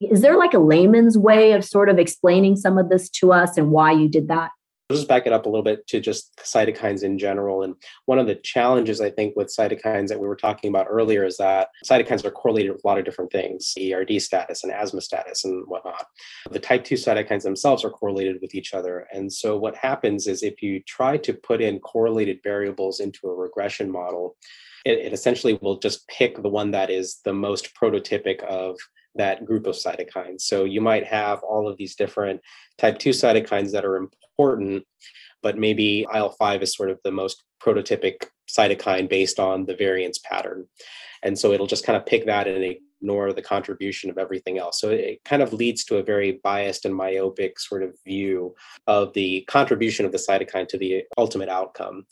is 0.00 0.20
there 0.20 0.36
like 0.36 0.54
a 0.54 0.58
layman's 0.58 1.18
way 1.18 1.52
of 1.52 1.64
sort 1.64 1.88
of 1.88 1.98
explaining 1.98 2.56
some 2.56 2.78
of 2.78 2.88
this 2.88 3.08
to 3.10 3.32
us 3.32 3.56
and 3.56 3.70
why 3.70 3.92
you 3.92 4.08
did 4.08 4.28
that? 4.28 4.50
I'll 4.88 4.96
just 4.96 5.08
back 5.08 5.26
it 5.26 5.32
up 5.32 5.46
a 5.46 5.48
little 5.48 5.64
bit 5.64 5.84
to 5.88 6.00
just 6.00 6.36
cytokines 6.36 7.02
in 7.02 7.18
general. 7.18 7.62
And 7.64 7.74
one 8.04 8.20
of 8.20 8.28
the 8.28 8.36
challenges 8.36 9.00
I 9.00 9.10
think 9.10 9.34
with 9.34 9.48
cytokines 9.48 10.08
that 10.08 10.20
we 10.20 10.28
were 10.28 10.36
talking 10.36 10.70
about 10.70 10.86
earlier 10.88 11.24
is 11.24 11.38
that 11.38 11.70
cytokines 11.84 12.24
are 12.24 12.30
correlated 12.30 12.70
with 12.70 12.84
a 12.84 12.86
lot 12.86 12.98
of 12.98 13.04
different 13.04 13.32
things, 13.32 13.74
ERD 13.80 14.22
status 14.22 14.62
and 14.62 14.72
asthma 14.72 15.00
status 15.00 15.44
and 15.44 15.64
whatnot. 15.66 16.06
The 16.52 16.60
type 16.60 16.84
2 16.84 16.94
cytokines 16.94 17.42
themselves 17.42 17.84
are 17.84 17.90
correlated 17.90 18.38
with 18.40 18.54
each 18.54 18.74
other. 18.74 19.08
And 19.12 19.32
so 19.32 19.56
what 19.56 19.74
happens 19.74 20.28
is 20.28 20.44
if 20.44 20.62
you 20.62 20.80
try 20.84 21.16
to 21.16 21.34
put 21.34 21.60
in 21.60 21.80
correlated 21.80 22.38
variables 22.44 23.00
into 23.00 23.26
a 23.26 23.34
regression 23.34 23.90
model, 23.90 24.36
it, 24.84 24.98
it 24.98 25.12
essentially 25.12 25.58
will 25.60 25.78
just 25.78 26.06
pick 26.06 26.40
the 26.40 26.48
one 26.48 26.70
that 26.70 26.90
is 26.90 27.18
the 27.24 27.32
most 27.32 27.74
prototypic 27.74 28.40
of 28.44 28.76
that 29.16 29.44
group 29.44 29.66
of 29.66 29.74
cytokines. 29.74 30.42
So 30.42 30.64
you 30.64 30.80
might 30.80 31.04
have 31.06 31.42
all 31.42 31.68
of 31.68 31.76
these 31.76 31.94
different 31.94 32.40
type 32.78 32.98
2 32.98 33.10
cytokines 33.10 33.72
that 33.72 33.84
are 33.84 33.96
important, 33.96 34.84
but 35.42 35.58
maybe 35.58 36.06
IL 36.14 36.30
5 36.30 36.62
is 36.62 36.74
sort 36.74 36.90
of 36.90 36.98
the 37.04 37.12
most 37.12 37.44
prototypic 37.62 38.26
cytokine 38.48 39.08
based 39.08 39.40
on 39.40 39.64
the 39.64 39.76
variance 39.76 40.18
pattern. 40.18 40.66
And 41.22 41.38
so 41.38 41.52
it'll 41.52 41.66
just 41.66 41.84
kind 41.84 41.96
of 41.96 42.06
pick 42.06 42.26
that 42.26 42.46
and 42.46 42.62
ignore 42.62 43.32
the 43.32 43.42
contribution 43.42 44.10
of 44.10 44.18
everything 44.18 44.58
else. 44.58 44.80
So 44.80 44.90
it 44.90 45.24
kind 45.24 45.42
of 45.42 45.52
leads 45.52 45.84
to 45.84 45.96
a 45.96 46.02
very 46.02 46.40
biased 46.44 46.84
and 46.84 46.94
myopic 46.94 47.58
sort 47.58 47.82
of 47.82 47.94
view 48.04 48.54
of 48.86 49.12
the 49.14 49.42
contribution 49.48 50.06
of 50.06 50.12
the 50.12 50.18
cytokine 50.18 50.68
to 50.68 50.78
the 50.78 51.04
ultimate 51.18 51.48
outcome. 51.48 52.06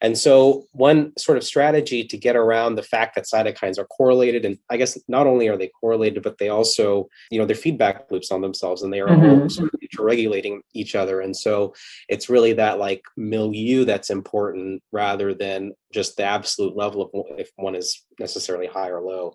And 0.00 0.16
so, 0.16 0.66
one 0.72 1.12
sort 1.16 1.38
of 1.38 1.44
strategy 1.44 2.04
to 2.04 2.16
get 2.16 2.36
around 2.36 2.74
the 2.74 2.82
fact 2.82 3.14
that 3.14 3.24
cytokines 3.24 3.78
are 3.78 3.86
correlated, 3.86 4.44
and 4.44 4.58
I 4.70 4.76
guess 4.76 4.98
not 5.08 5.26
only 5.26 5.48
are 5.48 5.56
they 5.56 5.70
correlated, 5.80 6.22
but 6.22 6.38
they 6.38 6.48
also, 6.48 7.08
you 7.30 7.38
know, 7.38 7.46
they're 7.46 7.56
feedback 7.56 8.10
loops 8.10 8.30
on 8.30 8.40
themselves 8.40 8.82
and 8.82 8.92
they 8.92 9.00
are 9.00 9.08
mm-hmm. 9.08 9.48
sort 9.48 9.72
of 9.72 9.80
interregulating 9.80 10.60
each 10.74 10.94
other. 10.94 11.20
And 11.20 11.36
so, 11.36 11.74
it's 12.08 12.28
really 12.28 12.52
that 12.54 12.78
like 12.78 13.02
milieu 13.16 13.84
that's 13.84 14.10
important 14.10 14.82
rather 14.92 15.34
than 15.34 15.72
just 15.92 16.16
the 16.16 16.24
absolute 16.24 16.76
level 16.76 17.02
of 17.02 17.38
if 17.38 17.50
one 17.56 17.74
is 17.74 18.04
necessarily 18.18 18.66
high 18.66 18.90
or 18.90 19.00
low. 19.00 19.34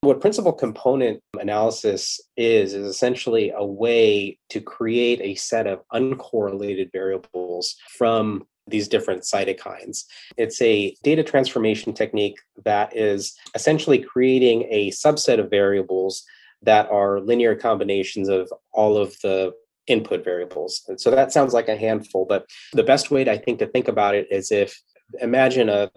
What 0.00 0.20
principal 0.20 0.52
component 0.52 1.20
analysis 1.40 2.20
is, 2.36 2.72
is 2.72 2.86
essentially 2.86 3.52
a 3.54 3.64
way 3.64 4.38
to 4.50 4.60
create 4.60 5.20
a 5.20 5.34
set 5.34 5.66
of 5.66 5.82
uncorrelated 5.92 6.92
variables 6.92 7.74
from 7.96 8.46
these 8.68 8.88
different 8.88 9.22
cytokines. 9.22 10.04
It's 10.36 10.60
a 10.62 10.94
data 11.02 11.22
transformation 11.22 11.92
technique 11.92 12.38
that 12.64 12.96
is 12.96 13.36
essentially 13.54 13.98
creating 13.98 14.66
a 14.70 14.90
subset 14.90 15.38
of 15.40 15.50
variables 15.50 16.24
that 16.62 16.90
are 16.90 17.20
linear 17.20 17.54
combinations 17.54 18.28
of 18.28 18.52
all 18.72 18.96
of 18.96 19.14
the 19.22 19.52
input 19.86 20.24
variables. 20.24 20.82
And 20.88 21.00
so 21.00 21.10
that 21.10 21.32
sounds 21.32 21.54
like 21.54 21.68
a 21.68 21.76
handful, 21.76 22.26
but 22.26 22.46
the 22.72 22.82
best 22.82 23.10
way 23.10 23.24
to, 23.24 23.30
I 23.30 23.38
think 23.38 23.58
to 23.60 23.66
think 23.66 23.88
about 23.88 24.14
it 24.14 24.26
is 24.30 24.50
if 24.50 24.80
imagine 25.20 25.68
a 25.68 25.90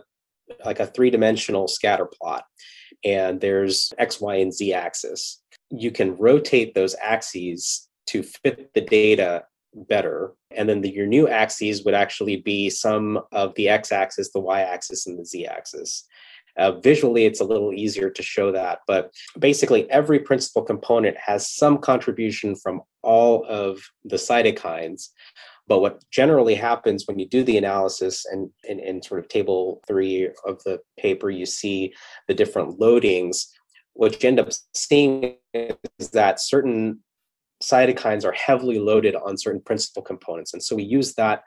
like 0.66 0.80
a 0.80 0.86
three-dimensional 0.86 1.68
scatter 1.68 2.06
plot 2.06 2.44
and 3.04 3.40
there's 3.42 3.94
x, 3.98 4.20
y, 4.22 4.36
and 4.36 4.54
z 4.54 4.74
axis. 4.74 5.42
You 5.70 5.92
can 5.92 6.18
rotate 6.18 6.74
those 6.74 6.96
axes 7.02 7.88
to 8.08 8.24
fit 8.24 8.74
the 8.74 8.82
data 8.82 9.46
better. 9.74 10.34
And 10.52 10.68
then 10.68 10.82
the, 10.82 10.90
your 10.90 11.08
new 11.08 11.28
axes 11.28 11.84
would 11.84 11.94
actually 11.94 12.38
be 12.38 12.70
sum 12.70 13.20
of 13.32 13.54
the 13.56 13.70
x 13.70 13.92
axis, 13.92 14.32
the 14.32 14.40
y 14.40 14.62
axis, 14.62 15.08
and 15.08 15.18
the 15.18 15.26
z 15.26 15.46
axis. 15.46 16.06
Uh, 16.58 16.74
visually, 16.80 17.26
it's 17.26 17.40
a 17.40 17.46
little 17.46 17.74
easier 17.74 18.10
to 18.10 18.22
show 18.22 18.52
that, 18.52 18.80
but 18.86 19.12
basically, 19.40 19.90
every 19.90 20.20
principal 20.20 20.62
component 20.62 21.16
has 21.18 21.50
some 21.50 21.78
contribution 21.78 22.56
from 22.56 22.82
all 23.02 23.46
of 23.48 23.82
the 24.04 24.18
cytokines. 24.18 25.10
But 25.68 25.80
what 25.80 26.04
generally 26.12 26.56
happens 26.56 27.08
when 27.08 27.18
you 27.20 27.28
do 27.28 27.44
the 27.44 27.58
analysis 27.58 28.26
and 28.26 28.50
in, 28.66 28.80
in 28.80 29.02
sort 29.02 29.22
of 29.22 29.30
table 29.30 29.82
three 29.88 30.30
of 30.46 30.62
the 30.66 30.80
paper, 31.00 31.30
you 31.30 31.46
see 31.46 31.94
the 32.28 32.34
different 32.34 32.80
loadings. 32.80 33.46
What 33.94 34.22
you 34.22 34.28
end 34.28 34.40
up 34.40 34.50
seeing 34.74 35.38
is 35.54 36.10
that 36.12 36.42
certain 36.42 37.00
cytokines 37.62 38.26
are 38.26 38.34
heavily 38.34 38.80
loaded 38.80 39.16
on 39.16 39.38
certain 39.38 39.62
principal 39.62 40.02
components. 40.02 40.54
And 40.54 40.62
so 40.64 40.76
we 40.76 40.84
use 40.84 41.14
that 41.16 41.44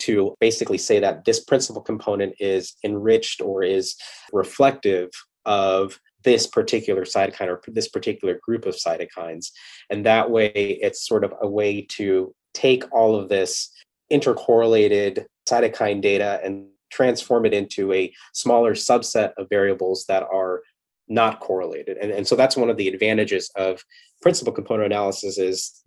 to 0.00 0.34
basically 0.40 0.78
say 0.78 0.98
that 1.00 1.24
this 1.24 1.44
principal 1.44 1.82
component 1.82 2.34
is 2.40 2.74
enriched 2.84 3.40
or 3.40 3.62
is 3.62 3.96
reflective 4.32 5.10
of 5.44 5.98
this 6.24 6.46
particular 6.46 7.02
cytokine 7.04 7.48
or 7.48 7.60
this 7.66 7.88
particular 7.88 8.40
group 8.42 8.66
of 8.66 8.74
cytokines. 8.74 9.50
And 9.90 10.04
that 10.06 10.30
way, 10.30 10.50
it's 10.50 11.06
sort 11.06 11.22
of 11.22 11.34
a 11.40 11.48
way 11.48 11.82
to 11.90 12.34
take 12.54 12.84
all 12.92 13.14
of 13.14 13.28
this 13.28 13.70
intercorrelated 14.10 15.26
cytokine 15.48 16.00
data 16.00 16.40
and 16.42 16.66
transform 16.90 17.44
it 17.44 17.52
into 17.52 17.92
a 17.92 18.12
smaller 18.32 18.74
subset 18.74 19.32
of 19.36 19.48
variables 19.50 20.06
that 20.06 20.22
are 20.22 20.62
not 21.08 21.40
correlated. 21.40 21.96
And, 21.98 22.10
and 22.10 22.26
so 22.26 22.36
that's 22.36 22.56
one 22.56 22.70
of 22.70 22.76
the 22.76 22.88
advantages 22.88 23.50
of 23.56 23.84
principal 24.22 24.52
component 24.52 24.86
analysis 24.86 25.38
is 25.38 25.82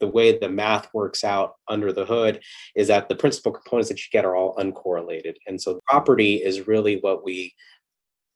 the 0.00 0.08
way 0.08 0.36
the 0.36 0.48
math 0.48 0.88
works 0.92 1.24
out 1.24 1.54
under 1.68 1.92
the 1.92 2.04
hood 2.04 2.40
is 2.74 2.88
that 2.88 3.08
the 3.08 3.16
principal 3.16 3.52
components 3.52 3.88
that 3.88 3.98
you 3.98 4.08
get 4.12 4.24
are 4.24 4.36
all 4.36 4.56
uncorrelated. 4.56 5.34
And 5.46 5.60
so 5.60 5.80
property 5.86 6.36
is 6.36 6.66
really 6.66 6.98
what 7.00 7.24
we 7.24 7.54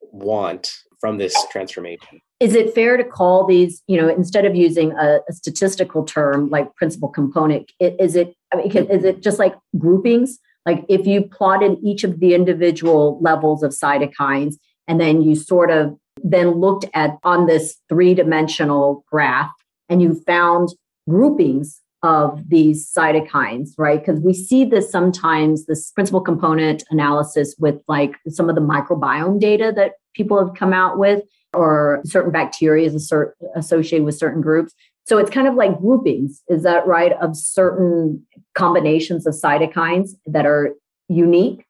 want 0.00 0.76
from 1.00 1.18
this 1.18 1.34
transformation. 1.50 2.20
Is 2.40 2.54
it 2.54 2.74
fair 2.74 2.96
to 2.96 3.04
call 3.04 3.46
these, 3.46 3.82
you 3.86 4.00
know, 4.00 4.08
instead 4.08 4.44
of 4.44 4.54
using 4.54 4.92
a, 4.92 5.20
a 5.28 5.32
statistical 5.32 6.04
term 6.04 6.48
like 6.50 6.74
principal 6.76 7.08
component, 7.08 7.70
is 7.80 8.16
it 8.16 8.34
I 8.52 8.56
mean, 8.56 8.70
is 8.70 9.04
it 9.04 9.22
just 9.22 9.38
like 9.38 9.54
groupings? 9.76 10.38
Like 10.66 10.84
if 10.88 11.06
you 11.06 11.22
plotted 11.22 11.78
each 11.82 12.04
of 12.04 12.20
the 12.20 12.34
individual 12.34 13.18
levels 13.20 13.62
of 13.62 13.72
cytokines 13.72 14.54
and 14.86 15.00
then 15.00 15.22
you 15.22 15.34
sort 15.34 15.70
of 15.70 15.96
then 16.22 16.52
looked 16.52 16.86
at 16.94 17.18
on 17.24 17.46
this 17.46 17.76
three-dimensional 17.88 19.04
graph 19.10 19.50
and 19.88 20.02
you 20.02 20.14
found 20.26 20.70
groupings 21.08 21.80
of 22.02 22.48
these 22.48 22.88
cytokines, 22.92 23.70
right? 23.76 23.98
Because 23.98 24.20
we 24.20 24.32
see 24.32 24.64
this 24.64 24.90
sometimes, 24.90 25.66
this 25.66 25.90
principal 25.90 26.20
component 26.20 26.84
analysis 26.90 27.56
with 27.58 27.82
like 27.88 28.14
some 28.28 28.48
of 28.48 28.54
the 28.54 28.60
microbiome 28.60 29.40
data 29.40 29.72
that 29.74 29.94
people 30.14 30.38
have 30.38 30.54
come 30.54 30.72
out 30.72 30.98
with, 30.98 31.22
or 31.54 32.00
certain 32.04 32.30
bacteria 32.30 32.86
is 32.86 33.12
associated 33.56 34.04
with 34.04 34.14
certain 34.14 34.40
groups. 34.40 34.74
So 35.06 35.16
it's 35.16 35.30
kind 35.30 35.48
of 35.48 35.54
like 35.54 35.80
groupings, 35.80 36.42
is 36.48 36.62
that 36.64 36.86
right, 36.86 37.12
of 37.14 37.34
certain 37.36 38.24
combinations 38.54 39.26
of 39.26 39.34
cytokines 39.34 40.10
that 40.26 40.44
are 40.44 40.74
unique? 41.08 41.64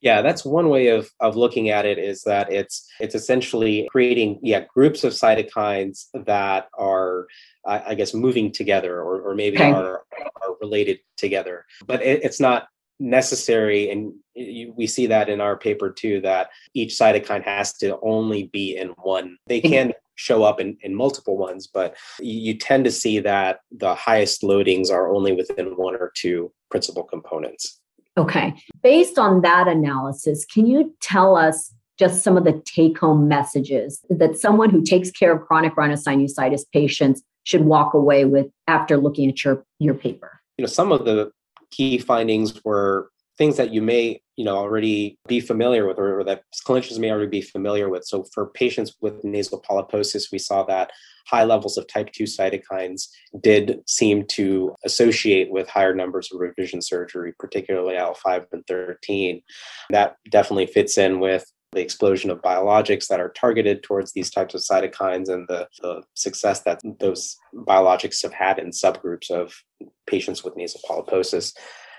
Yeah, 0.00 0.22
that's 0.22 0.44
one 0.44 0.68
way 0.68 0.88
of 0.88 1.10
of 1.20 1.36
looking 1.36 1.68
at 1.68 1.84
it 1.84 1.98
is 1.98 2.22
that 2.22 2.50
it's 2.52 2.88
it's 3.00 3.14
essentially 3.14 3.88
creating 3.90 4.40
yeah 4.42 4.64
groups 4.72 5.04
of 5.04 5.12
cytokines 5.12 6.06
that 6.14 6.68
are 6.78 7.26
I, 7.66 7.82
I 7.88 7.94
guess 7.94 8.14
moving 8.14 8.50
together 8.50 9.00
or 9.00 9.20
or 9.20 9.34
maybe 9.34 9.58
okay. 9.58 9.72
are 9.72 10.04
are 10.18 10.56
related 10.60 11.00
together. 11.16 11.66
But 11.86 12.02
it, 12.02 12.24
it's 12.24 12.40
not 12.40 12.68
necessary 13.00 13.90
and 13.90 14.12
you, 14.34 14.74
we 14.76 14.86
see 14.86 15.06
that 15.06 15.28
in 15.28 15.40
our 15.40 15.56
paper 15.56 15.90
too 15.90 16.20
that 16.20 16.50
each 16.74 16.92
cytokine 16.92 17.42
has 17.42 17.72
to 17.78 17.98
only 18.02 18.44
be 18.52 18.76
in 18.76 18.88
one 19.02 19.38
they 19.46 19.60
can 19.60 19.92
show 20.16 20.44
up 20.44 20.60
in, 20.60 20.76
in 20.82 20.94
multiple 20.94 21.38
ones 21.38 21.66
but 21.66 21.96
you 22.20 22.54
tend 22.54 22.84
to 22.84 22.90
see 22.90 23.18
that 23.18 23.60
the 23.72 23.94
highest 23.94 24.42
loadings 24.42 24.90
are 24.90 25.14
only 25.14 25.32
within 25.32 25.76
one 25.78 25.94
or 25.94 26.12
two 26.14 26.52
principal 26.70 27.02
components 27.02 27.79
okay. 28.16 28.54
Based 28.82 29.18
on 29.18 29.42
that 29.42 29.68
analysis 29.68 30.44
can 30.44 30.66
you 30.66 30.94
tell 31.00 31.36
us 31.36 31.74
just 31.98 32.22
some 32.22 32.36
of 32.36 32.44
the 32.44 32.62
take 32.64 32.98
home 32.98 33.28
messages 33.28 34.04
that 34.08 34.38
someone 34.38 34.70
who 34.70 34.82
takes 34.82 35.10
care 35.10 35.32
of 35.36 35.46
chronic 35.46 35.74
rhinosinusitis 35.76 36.62
patients 36.72 37.22
should 37.44 37.64
walk 37.64 37.92
away 37.92 38.24
with 38.24 38.46
after 38.66 38.96
looking 38.96 39.28
at 39.28 39.44
your 39.44 39.64
your 39.78 39.94
paper? 39.94 40.40
You 40.56 40.62
know 40.62 40.68
some 40.68 40.92
of 40.92 41.04
the 41.04 41.30
key 41.70 41.98
findings 41.98 42.62
were 42.64 43.10
things 43.38 43.56
that 43.56 43.72
you 43.72 43.82
may 43.82 44.20
you 44.40 44.46
know 44.46 44.56
already 44.56 45.18
be 45.28 45.38
familiar 45.38 45.86
with 45.86 45.98
or, 45.98 46.24
that 46.24 46.44
clinicians 46.66 46.98
may 46.98 47.10
already 47.10 47.28
be 47.28 47.42
familiar 47.42 47.90
with 47.90 48.04
so 48.06 48.24
for 48.32 48.46
patients 48.46 48.96
with 49.02 49.22
nasal 49.22 49.62
polyposis 49.68 50.32
we 50.32 50.38
saw 50.38 50.62
that 50.62 50.90
high 51.26 51.44
levels 51.44 51.76
of 51.76 51.86
type 51.86 52.10
2 52.12 52.24
cytokines 52.24 53.08
did 53.42 53.80
seem 53.86 54.24
to 54.28 54.74
associate 54.86 55.50
with 55.50 55.68
higher 55.68 55.94
numbers 55.94 56.30
of 56.32 56.40
revision 56.40 56.80
surgery 56.80 57.34
particularly 57.38 57.96
il-5 57.96 58.46
and 58.52 58.66
13 58.66 59.42
that 59.90 60.16
definitely 60.30 60.66
fits 60.66 60.96
in 60.96 61.20
with 61.20 61.44
the 61.72 61.82
explosion 61.82 62.30
of 62.30 62.40
biologics 62.40 63.08
that 63.08 63.20
are 63.20 63.34
targeted 63.42 63.82
towards 63.82 64.12
these 64.12 64.30
types 64.30 64.54
of 64.54 64.62
cytokines 64.62 65.28
and 65.28 65.46
the, 65.48 65.68
the 65.82 66.02
success 66.14 66.62
that 66.62 66.80
those 66.98 67.36
biologics 67.54 68.22
have 68.22 68.32
had 68.32 68.58
in 68.58 68.70
subgroups 68.70 69.30
of 69.30 69.54
patients 70.06 70.42
with 70.42 70.56
nasal 70.56 70.80
polyposis. 70.88 71.52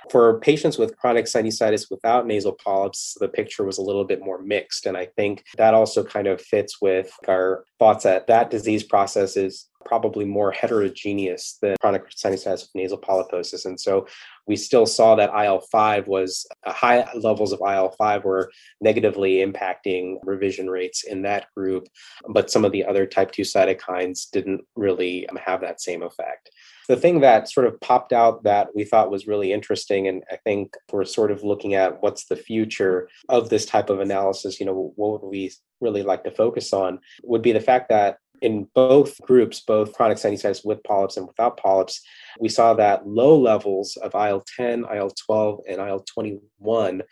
For 0.09 0.39
patients 0.39 0.77
with 0.77 0.97
chronic 0.97 1.25
sinusitis 1.25 1.91
without 1.91 2.25
nasal 2.25 2.53
polyps, 2.53 3.15
the 3.19 3.27
picture 3.27 3.63
was 3.63 3.77
a 3.77 3.83
little 3.83 4.03
bit 4.03 4.23
more 4.23 4.41
mixed. 4.41 4.85
And 4.85 4.97
I 4.97 5.05
think 5.05 5.43
that 5.57 5.73
also 5.73 6.03
kind 6.03 6.27
of 6.27 6.41
fits 6.41 6.81
with 6.81 7.11
our 7.27 7.65
thoughts 7.79 8.03
that 8.03 8.27
that 8.27 8.49
disease 8.49 8.83
process 8.83 9.37
is 9.37 9.67
probably 9.85 10.25
more 10.25 10.51
heterogeneous 10.51 11.57
than 11.61 11.75
chronic 11.81 12.09
sinusitis 12.09 12.61
with 12.61 12.75
nasal 12.75 12.97
polyposis. 12.97 13.65
And 13.65 13.79
so 13.79 14.07
we 14.47 14.55
still 14.55 14.85
saw 14.85 15.15
that 15.15 15.29
IL-5 15.29 16.07
was 16.07 16.45
uh, 16.65 16.73
high 16.73 17.07
levels 17.15 17.51
of 17.51 17.59
IL-5 17.59 18.23
were 18.23 18.51
negatively 18.81 19.45
impacting 19.45 20.17
revision 20.23 20.69
rates 20.69 21.03
in 21.03 21.21
that 21.23 21.47
group, 21.55 21.87
but 22.29 22.49
some 22.49 22.65
of 22.65 22.71
the 22.71 22.85
other 22.85 23.05
type 23.05 23.31
2 23.31 23.43
cytokines 23.43 24.29
didn't 24.31 24.61
really 24.75 25.27
um, 25.29 25.37
have 25.37 25.61
that 25.61 25.81
same 25.81 26.03
effect. 26.03 26.49
The 26.87 26.97
thing 26.97 27.21
that 27.21 27.49
sort 27.49 27.67
of 27.67 27.79
popped 27.79 28.11
out 28.11 28.43
that 28.43 28.69
we 28.75 28.83
thought 28.83 29.11
was 29.11 29.27
really 29.27 29.53
interesting, 29.53 30.07
and 30.07 30.23
I 30.31 30.37
think 30.37 30.75
we're 30.91 31.05
sort 31.05 31.31
of 31.31 31.43
looking 31.43 31.73
at 31.75 32.01
what's 32.01 32.25
the 32.25 32.35
future 32.35 33.07
of 33.29 33.49
this 33.49 33.65
type 33.65 33.89
of 33.89 33.99
analysis, 33.99 34.59
you 34.59 34.65
know, 34.65 34.91
what 34.95 35.21
would 35.21 35.29
we 35.29 35.53
really 35.79 36.03
like 36.03 36.23
to 36.23 36.31
focus 36.31 36.73
on, 36.73 36.99
would 37.23 37.41
be 37.41 37.51
the 37.51 37.59
fact 37.59 37.89
that 37.89 38.17
in 38.41 38.67
both 38.73 39.19
groups, 39.21 39.59
both 39.59 39.93
chronic 39.93 40.17
sinusitis 40.17 40.65
with 40.65 40.83
polyps 40.83 41.17
and 41.17 41.27
without 41.27 41.57
polyps, 41.57 42.01
we 42.39 42.49
saw 42.49 42.73
that 42.73 43.07
low 43.07 43.37
levels 43.39 43.97
of 43.97 44.15
IL 44.15 44.43
10, 44.57 44.85
IL 44.93 45.11
12, 45.11 45.59
and 45.69 45.79
IL 45.79 45.99
21 46.01 47.03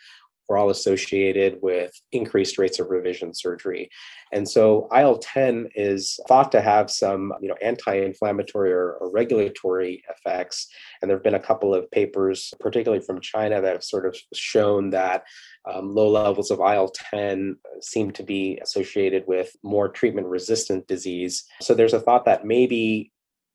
were 0.50 0.58
all 0.58 0.70
associated 0.70 1.60
with 1.62 1.92
increased 2.10 2.58
rates 2.58 2.80
of 2.80 2.90
revision 2.90 3.32
surgery. 3.32 3.88
And 4.32 4.48
so 4.48 4.88
IL-10 4.92 5.70
is 5.76 6.18
thought 6.26 6.50
to 6.52 6.60
have 6.60 6.90
some, 6.90 7.32
you 7.40 7.48
know, 7.48 7.54
anti-inflammatory 7.62 8.72
or, 8.72 8.94
or, 8.94 9.10
regulatory 9.12 10.02
effects. 10.10 10.66
And 11.00 11.08
there 11.08 11.16
have 11.16 11.22
been 11.22 11.34
a 11.34 11.40
couple 11.40 11.72
of 11.72 11.88
papers, 11.92 12.52
particularly 12.58 13.02
from 13.02 13.20
China, 13.20 13.60
that 13.60 13.72
have 13.72 13.84
sort 13.84 14.06
of 14.06 14.16
shown 14.34 14.90
that 14.90 15.22
um, 15.72 15.94
low 15.94 16.10
levels 16.10 16.50
of 16.50 16.58
IL-10 16.58 17.54
seem 17.80 18.10
to 18.12 18.24
be 18.24 18.58
associated 18.60 19.24
with 19.28 19.54
more 19.62 19.88
treatment-resistant 19.88 20.88
disease. 20.88 21.44
So 21.60 21.74
there's 21.74 21.94
a 21.94 22.00
thought 22.00 22.24
that 22.24 22.44
maybe 22.44 23.12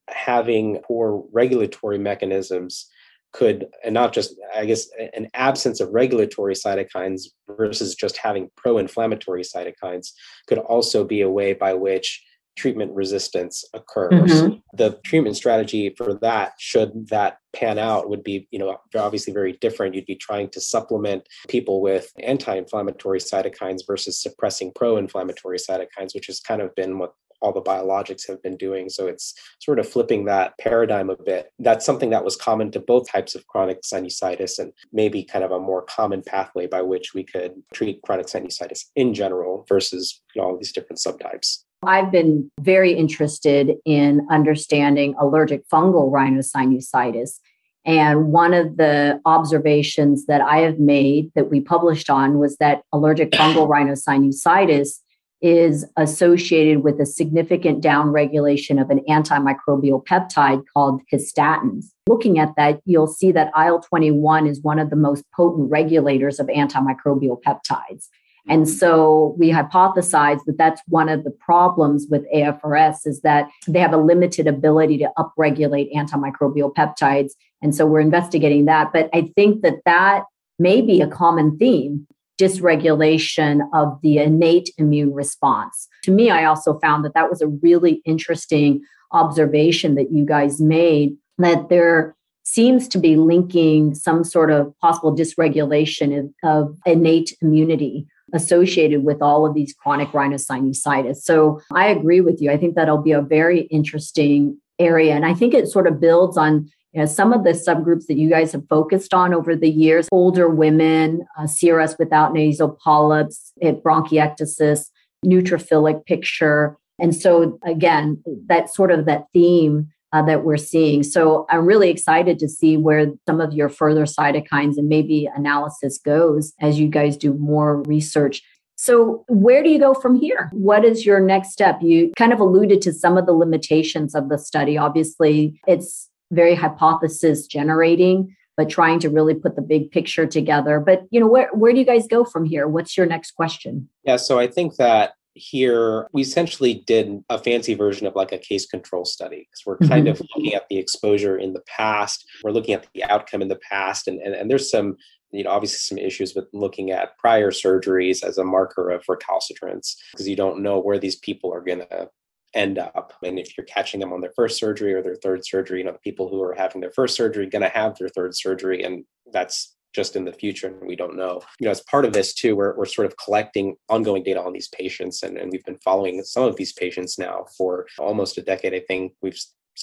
having 0.08 0.79
poor 0.88 1.25
regulatory 1.34 1.97
mechanisms 1.97 2.89
could 3.36 3.67
and 3.84 3.93
not 3.93 4.13
just 4.13 4.34
i 4.56 4.65
guess 4.65 4.88
an 5.13 5.28
absence 5.34 5.82
of 5.82 5.89
regulatory 5.89 6.54
cytokines 6.54 7.24
versus 7.50 7.93
just 7.93 8.15
having 8.15 8.50
pro-inflammatory 8.56 9.43
cytokines 9.43 10.13
could 10.48 10.58
also 10.58 11.04
be 11.04 11.21
a 11.21 11.30
way 11.30 11.52
by 11.52 11.74
which 11.74 12.24
treatment 12.56 12.89
resistance 12.93 13.65
occurs 13.74 14.32
mm-hmm. 14.32 14.56
the 14.78 14.98
treatment 15.04 15.36
strategy 15.36 15.93
for 15.98 16.13
that 16.13 16.54
should 16.58 17.08
that 17.10 17.38
pan 17.52 17.78
out 17.78 18.10
would 18.10 18.24
be 18.24 18.48
you 18.52 18.60
know 18.60 18.78
obviously 18.95 19.34
very 19.34 19.52
different 19.60 19.93
you'd 19.93 20.06
be 20.06 20.15
trying 20.15 20.50
to 20.50 20.62
supplement 20.62 21.28
people 21.50 21.82
with 21.82 22.13
anti-inflammatory 22.24 23.19
cytokines 23.19 23.82
versus 23.86 24.21
suppressing 24.21 24.71
pro-inflammatory 24.74 25.58
cytokines 25.58 26.15
which 26.15 26.28
has 26.28 26.39
kind 26.39 26.62
of 26.62 26.74
been 26.76 26.98
what 26.98 27.13
all 27.45 27.53
the 27.53 27.62
biologics 27.62 28.27
have 28.27 28.41
been 28.41 28.58
doing. 28.58 28.89
So 28.89 29.05
it's 29.05 29.36
sort 29.60 29.77
of 29.77 29.88
flipping 29.88 30.25
that 30.25 30.58
paradigm 30.60 31.12
a 31.12 31.15
bit. 31.15 31.51
That's 31.60 31.86
something 31.86 32.10
that 32.10 32.25
was 32.25 32.36
common 32.36 32.71
to 32.71 32.79
both 32.79 33.08
types 33.08 33.36
of 33.36 33.45
chronic 33.45 33.84
sinusitis 33.84 34.58
and 34.58 34.73
maybe 34.91 35.23
kind 35.23 35.45
of 35.45 35.51
a 35.51 35.60
more 35.60 35.84
common 35.84 36.23
pathway 36.23 36.65
by 36.65 36.81
which 36.81 37.13
we 37.13 37.23
could 37.23 37.53
treat 37.71 38.01
chronic 38.01 38.25
sinusitis 38.25 38.86
in 38.95 39.13
general 39.13 39.63
versus 39.69 40.23
you 40.34 40.41
know, 40.41 40.47
all 40.47 40.58
these 40.58 40.71
different 40.71 40.99
subtypes. 40.99 41.60
I've 41.84 42.12
been 42.12 42.49
very 42.62 42.93
interested 42.93 43.75
in 43.86 44.25
understanding 44.31 45.13
allergic 45.19 45.69
fungal 45.69 46.12
rhinosinusitis. 46.12 47.39
And 47.86 48.31
one 48.31 48.55
of 48.55 48.77
the 48.77 49.21
observations 49.25 50.25
that 50.25 50.41
I 50.41 50.62
have 50.62 50.79
made 50.79 51.31
that 51.36 51.51
we 51.51 51.60
published 51.62 52.10
on 52.10 52.39
was 52.39 52.58
that 52.58 52.81
allergic 52.91 53.31
fungal 53.31 53.69
rhinosinusitis 53.69 55.01
is 55.45 55.86
associated 55.95 56.84
with 56.84 56.99
a 56.99 57.05
significant 57.05 57.84
downregulation 57.84 58.81
of 58.81 58.89
an 58.89 58.99
antimicrobial 59.08 60.03
peptide 60.03 60.63
called 60.73 61.03
histatins. 61.13 61.86
Looking 62.08 62.39
at 62.39 62.55
that, 62.58 62.79
you'll 62.86 63.05
see 63.05 63.31
that 63.34 63.51
IL 63.55 63.79
21 63.79 64.47
is 64.47 64.63
one 64.63 64.79
of 64.79 64.89
the 64.89 64.95
most 64.95 65.23
potent 65.36 65.69
regulators 65.69 66.39
of 66.39 66.47
antimicrobial 66.47 67.39
peptides. 67.43 68.08
And 68.47 68.65
mm-hmm. 68.65 68.73
so 68.73 69.36
we 69.38 69.51
hypothesize 69.51 70.39
that 70.47 70.58
that's 70.58 70.81
one 70.88 71.10
of 71.10 71.23
the 71.23 71.31
problems 71.31 72.08
with 72.10 72.25
AFRS 72.34 73.05
is 73.05 73.21
that 73.21 73.47
they 73.67 73.79
have 73.79 73.93
a 73.93 73.97
limited 73.97 74.47
ability 74.47 74.97
to 74.97 75.12
upregulate 75.15 75.93
antimicrobial 75.93 76.73
peptides. 76.73 77.34
And 77.62 77.75
so 77.75 77.86
we're 77.86 77.99
investigating 77.99 78.65
that. 78.65 78.91
But 78.91 79.12
I 79.13 79.31
think 79.36 79.62
that 79.62 79.75
that 79.86 80.23
may 80.58 80.81
be 80.81 81.01
a 81.01 81.08
common 81.08 81.55
theme 81.60 82.08
dysregulation 82.39 83.62
of 83.74 84.00
the 84.02 84.17
innate 84.17 84.69
immune 84.78 85.13
response. 85.13 85.88
To 86.04 86.12
me, 86.12 86.30
I 86.30 86.45
also 86.45 86.80
found 86.80 87.06
that 87.06 87.13
that 87.13 87.30
was 87.30 87.41
a 87.41 87.48
really 87.48 88.02
interesting 88.06 88.82
observation 89.12 89.95
that 89.95 90.12
you 90.12 90.26
guys 90.26 90.60
made 90.60 91.15
that 91.38 91.69
there 91.69 92.15
seems 92.43 92.88
to 92.89 93.00
be 93.00 93.15
linking 93.15 93.95
some 93.95 94.24
sort 94.24 94.52
of 94.52 94.74
possible 94.80 95.15
dysregulation 95.15 96.19
of, 96.19 96.34
of 96.43 96.78
innate 96.86 97.36
immunity 97.41 98.06
associated 98.34 99.04
with 99.04 99.21
all 99.21 99.45
of 99.45 99.54
these 99.54 99.74
chronic 99.74 100.10
rhinosinusitis. 100.10 101.17
So 101.17 101.62
I 101.71 101.88
agree 101.88 102.21
with 102.21 102.41
you. 102.41 102.52
I 102.52 102.58
think 102.58 102.76
that'll 102.76 103.02
be 103.02 103.12
a 103.12 103.21
very 103.21 103.62
interesting 103.62 104.58
area. 104.78 105.13
And 105.15 105.26
I 105.26 105.34
think 105.34 105.54
it 105.54 105.67
sort 105.67 105.88
of 105.88 106.00
builds 106.00 106.38
on 106.38 106.69
you 106.95 107.01
know, 107.01 107.05
some 107.05 107.34
of 107.34 107.43
the 107.43 107.51
subgroups 107.51 108.05
that 108.08 108.17
you 108.17 108.29
guys 108.29 108.53
have 108.53 108.65
focused 108.69 109.13
on 109.13 109.34
over 109.34 109.53
the 109.53 109.69
years 109.69 110.08
older 110.13 110.47
women, 110.47 111.25
uh, 111.38 111.43
CRS 111.43 111.99
without 111.99 112.31
nasal 112.31 112.79
polyps, 112.81 113.51
bronchiectasis, 113.62 114.89
neutrophilic 115.25 116.05
picture. 116.05 116.77
And 116.97 117.13
so, 117.13 117.60
again, 117.65 118.23
that 118.47 118.73
sort 118.73 118.91
of 118.91 119.05
that 119.05 119.25
theme 119.34 119.89
uh, 120.13 120.21
that 120.21 120.45
we're 120.45 120.55
seeing. 120.55 121.03
So 121.03 121.45
I'm 121.49 121.65
really 121.65 121.89
excited 121.89 122.39
to 122.39 122.47
see 122.47 122.77
where 122.77 123.08
some 123.27 123.41
of 123.41 123.51
your 123.51 123.67
further 123.67 124.05
cytokines 124.05 124.77
and 124.77 124.88
maybe 124.88 125.29
analysis 125.36 125.97
goes 125.97 126.53
as 126.62 126.79
you 126.79 126.88
guys 126.88 127.17
do 127.17 127.34
more 127.34 127.81
research. 127.84 128.41
So, 128.77 129.23
where 129.27 129.63
do 129.63 129.69
you 129.69 129.79
go 129.79 129.93
from 129.93 130.15
here? 130.15 130.49
What 130.53 130.86
is 130.86 131.05
your 131.05 131.19
next 131.19 131.51
step? 131.51 131.81
You 131.81 132.12
kind 132.17 132.31
of 132.34 132.39
alluded 132.39 132.81
to 132.84 132.93
some 132.93 133.17
of 133.17 133.25
the 133.25 133.34
limitations 133.34 134.15
of 134.15 134.29
the 134.29 134.38
study. 134.38 134.77
Obviously, 134.77 135.60
it's 135.65 136.10
very 136.36 136.56
hypothesis 136.56 137.48
generating, 137.48 138.36
but 138.58 138.69
trying 138.69 139.00
to 139.00 139.10
really 139.10 139.34
put 139.34 139.56
the 139.56 139.62
big 139.62 139.91
picture 139.91 140.26
together. 140.26 140.80
But, 140.80 141.04
you 141.10 141.19
know, 141.19 141.28
where, 141.28 141.50
where 141.54 141.74
do 141.74 141.80
you 141.80 141.86
guys 141.86 142.08
go 142.08 142.24
from 142.24 142.45
here? 142.45 142.67
What's 142.67 142.98
your 142.98 143.06
next 143.06 143.32
question? 143.32 143.89
Yeah, 144.04 144.17
so 144.17 144.39
I 144.39 144.48
think 144.48 144.76
that 144.76 145.13
here 145.36 146.08
we 146.13 146.21
essentially 146.21 146.76
did 146.88 147.21
a 147.30 147.38
fancy 147.38 147.74
version 147.74 148.08
of 148.08 148.15
like 148.15 148.32
a 148.32 148.38
case 148.38 148.65
control 148.65 149.04
study 149.04 149.48
because 149.50 149.65
we're 149.65 149.78
kind 149.88 150.08
mm-hmm. 150.08 150.12
of 150.12 150.28
looking 150.36 150.54
at 150.54 150.67
the 150.69 150.78
exposure 150.78 151.38
in 151.38 151.52
the 151.52 151.62
past 151.67 152.26
we're 152.41 152.52
looking 152.52 152.74
at 152.74 152.88
the 152.93 153.04
outcome 153.04 153.41
in 153.41 153.50
the 153.50 153.60
past 153.69 154.08
and, 154.08 154.21
and, 154.21 154.34
and 154.34 154.50
there's 154.50 154.71
some 154.71 154.95
you 155.32 155.43
know 155.43 155.50
obviously 155.50 155.78
some 155.78 155.98
issues 155.98 156.34
with 156.36 156.45
looking 156.54 156.91
at 156.91 157.17
prior 157.17 157.52
surgeries 157.52 158.24
as 158.24 158.38
a 158.38 158.45
marker 158.45 158.89
of 158.89 159.04
recalcitrance 159.10 160.02
because 160.12 160.28
you 160.28 160.38
don't 160.38 160.63
know 160.63 160.80
where 160.80 161.00
these 161.00 161.17
people 161.17 161.54
are 161.54 161.62
going 161.62 161.80
to 161.80 162.10
end 162.55 162.79
up. 162.79 163.13
And 163.23 163.37
if 163.37 163.57
you're 163.57 163.65
catching 163.65 163.99
them 163.99 164.13
on 164.13 164.21
their 164.21 164.33
first 164.35 164.57
surgery 164.57 164.93
or 164.93 165.03
their 165.03 165.15
third 165.15 165.45
surgery 165.45 165.79
you 165.79 165.85
know 165.85 165.91
the 165.91 165.99
people 165.99 166.29
who 166.29 166.41
are 166.41 166.53
having 166.53 166.81
their 166.81 166.91
first 166.91 167.15
surgery 167.15 167.47
going 167.47 167.61
to 167.61 167.69
have 167.69 167.97
their 167.97 168.09
third 168.09 168.35
surgery 168.35 168.83
and 168.83 169.05
that's 169.31 169.75
just 169.93 170.15
in 170.17 170.25
the 170.25 170.33
future 170.33 170.67
and 170.67 170.87
we 170.87 170.95
don't 170.95 171.15
know. 171.15 171.41
You 171.59 171.65
know 171.65 171.71
as 171.71 171.83
part 171.83 172.05
of 172.05 172.13
this 172.13 172.33
too 172.33 172.55
we're, 172.55 172.75
we're 172.75 172.85
sort 172.85 173.05
of 173.05 173.15
collecting 173.17 173.75
ongoing 173.89 174.23
data 174.23 174.41
on 174.41 174.53
these 174.53 174.69
patients 174.69 175.23
and, 175.23 175.37
and 175.37 175.51
we've 175.51 175.65
been 175.65 175.77
following 175.77 176.21
some 176.23 176.43
of 176.43 176.55
these 176.55 176.73
patients 176.73 177.19
now 177.19 177.45
for 177.57 177.85
almost 177.99 178.37
a 178.37 178.41
decade 178.41 178.73
i 178.73 178.81
think. 178.87 179.13
We've 179.21 179.39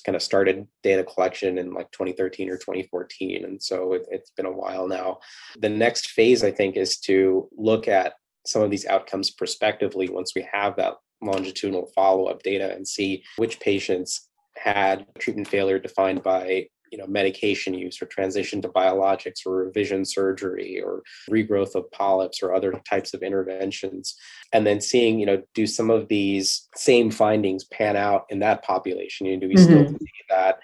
kind 0.06 0.16
of 0.16 0.22
started 0.22 0.66
data 0.82 1.04
collection 1.04 1.58
in 1.58 1.74
like 1.74 1.90
2013 1.90 2.48
or 2.48 2.56
2014 2.56 3.44
and 3.44 3.62
so 3.62 3.92
it, 3.92 4.06
it's 4.10 4.30
been 4.30 4.46
a 4.46 4.52
while 4.52 4.88
now. 4.88 5.18
The 5.58 5.68
next 5.68 6.10
phase 6.10 6.42
i 6.42 6.50
think 6.50 6.76
is 6.76 6.96
to 7.00 7.48
look 7.56 7.88
at 7.88 8.14
some 8.46 8.62
of 8.62 8.70
these 8.70 8.86
outcomes 8.86 9.30
prospectively 9.30 10.08
once 10.08 10.34
we 10.34 10.46
have 10.52 10.76
that 10.76 10.94
longitudinal 11.22 11.90
follow-up 11.94 12.42
data 12.42 12.72
and 12.74 12.86
see 12.86 13.22
which 13.36 13.60
patients 13.60 14.28
had 14.56 15.06
treatment 15.18 15.48
failure 15.48 15.78
defined 15.78 16.22
by 16.22 16.66
you 16.92 16.98
know 16.98 17.06
medication 17.06 17.72
use 17.72 18.00
or 18.00 18.06
transition 18.06 18.60
to 18.60 18.68
biologics 18.68 19.46
or 19.46 19.64
revision 19.64 20.04
surgery 20.04 20.80
or 20.84 21.02
regrowth 21.30 21.74
of 21.74 21.90
polyps 21.90 22.42
or 22.42 22.54
other 22.54 22.72
types 22.88 23.14
of 23.14 23.22
interventions 23.22 24.14
and 24.52 24.66
then 24.66 24.80
seeing 24.80 25.18
you 25.18 25.26
know 25.26 25.42
do 25.54 25.66
some 25.66 25.90
of 25.90 26.08
these 26.08 26.68
same 26.76 27.10
findings 27.10 27.64
pan 27.64 27.96
out 27.96 28.24
in 28.28 28.38
that 28.40 28.62
population 28.62 29.26
you 29.26 29.34
know 29.34 29.40
do 29.40 29.48
we 29.48 29.54
mm-hmm. 29.54 29.64
still 29.64 29.88
see 29.88 30.06
that 30.28 30.58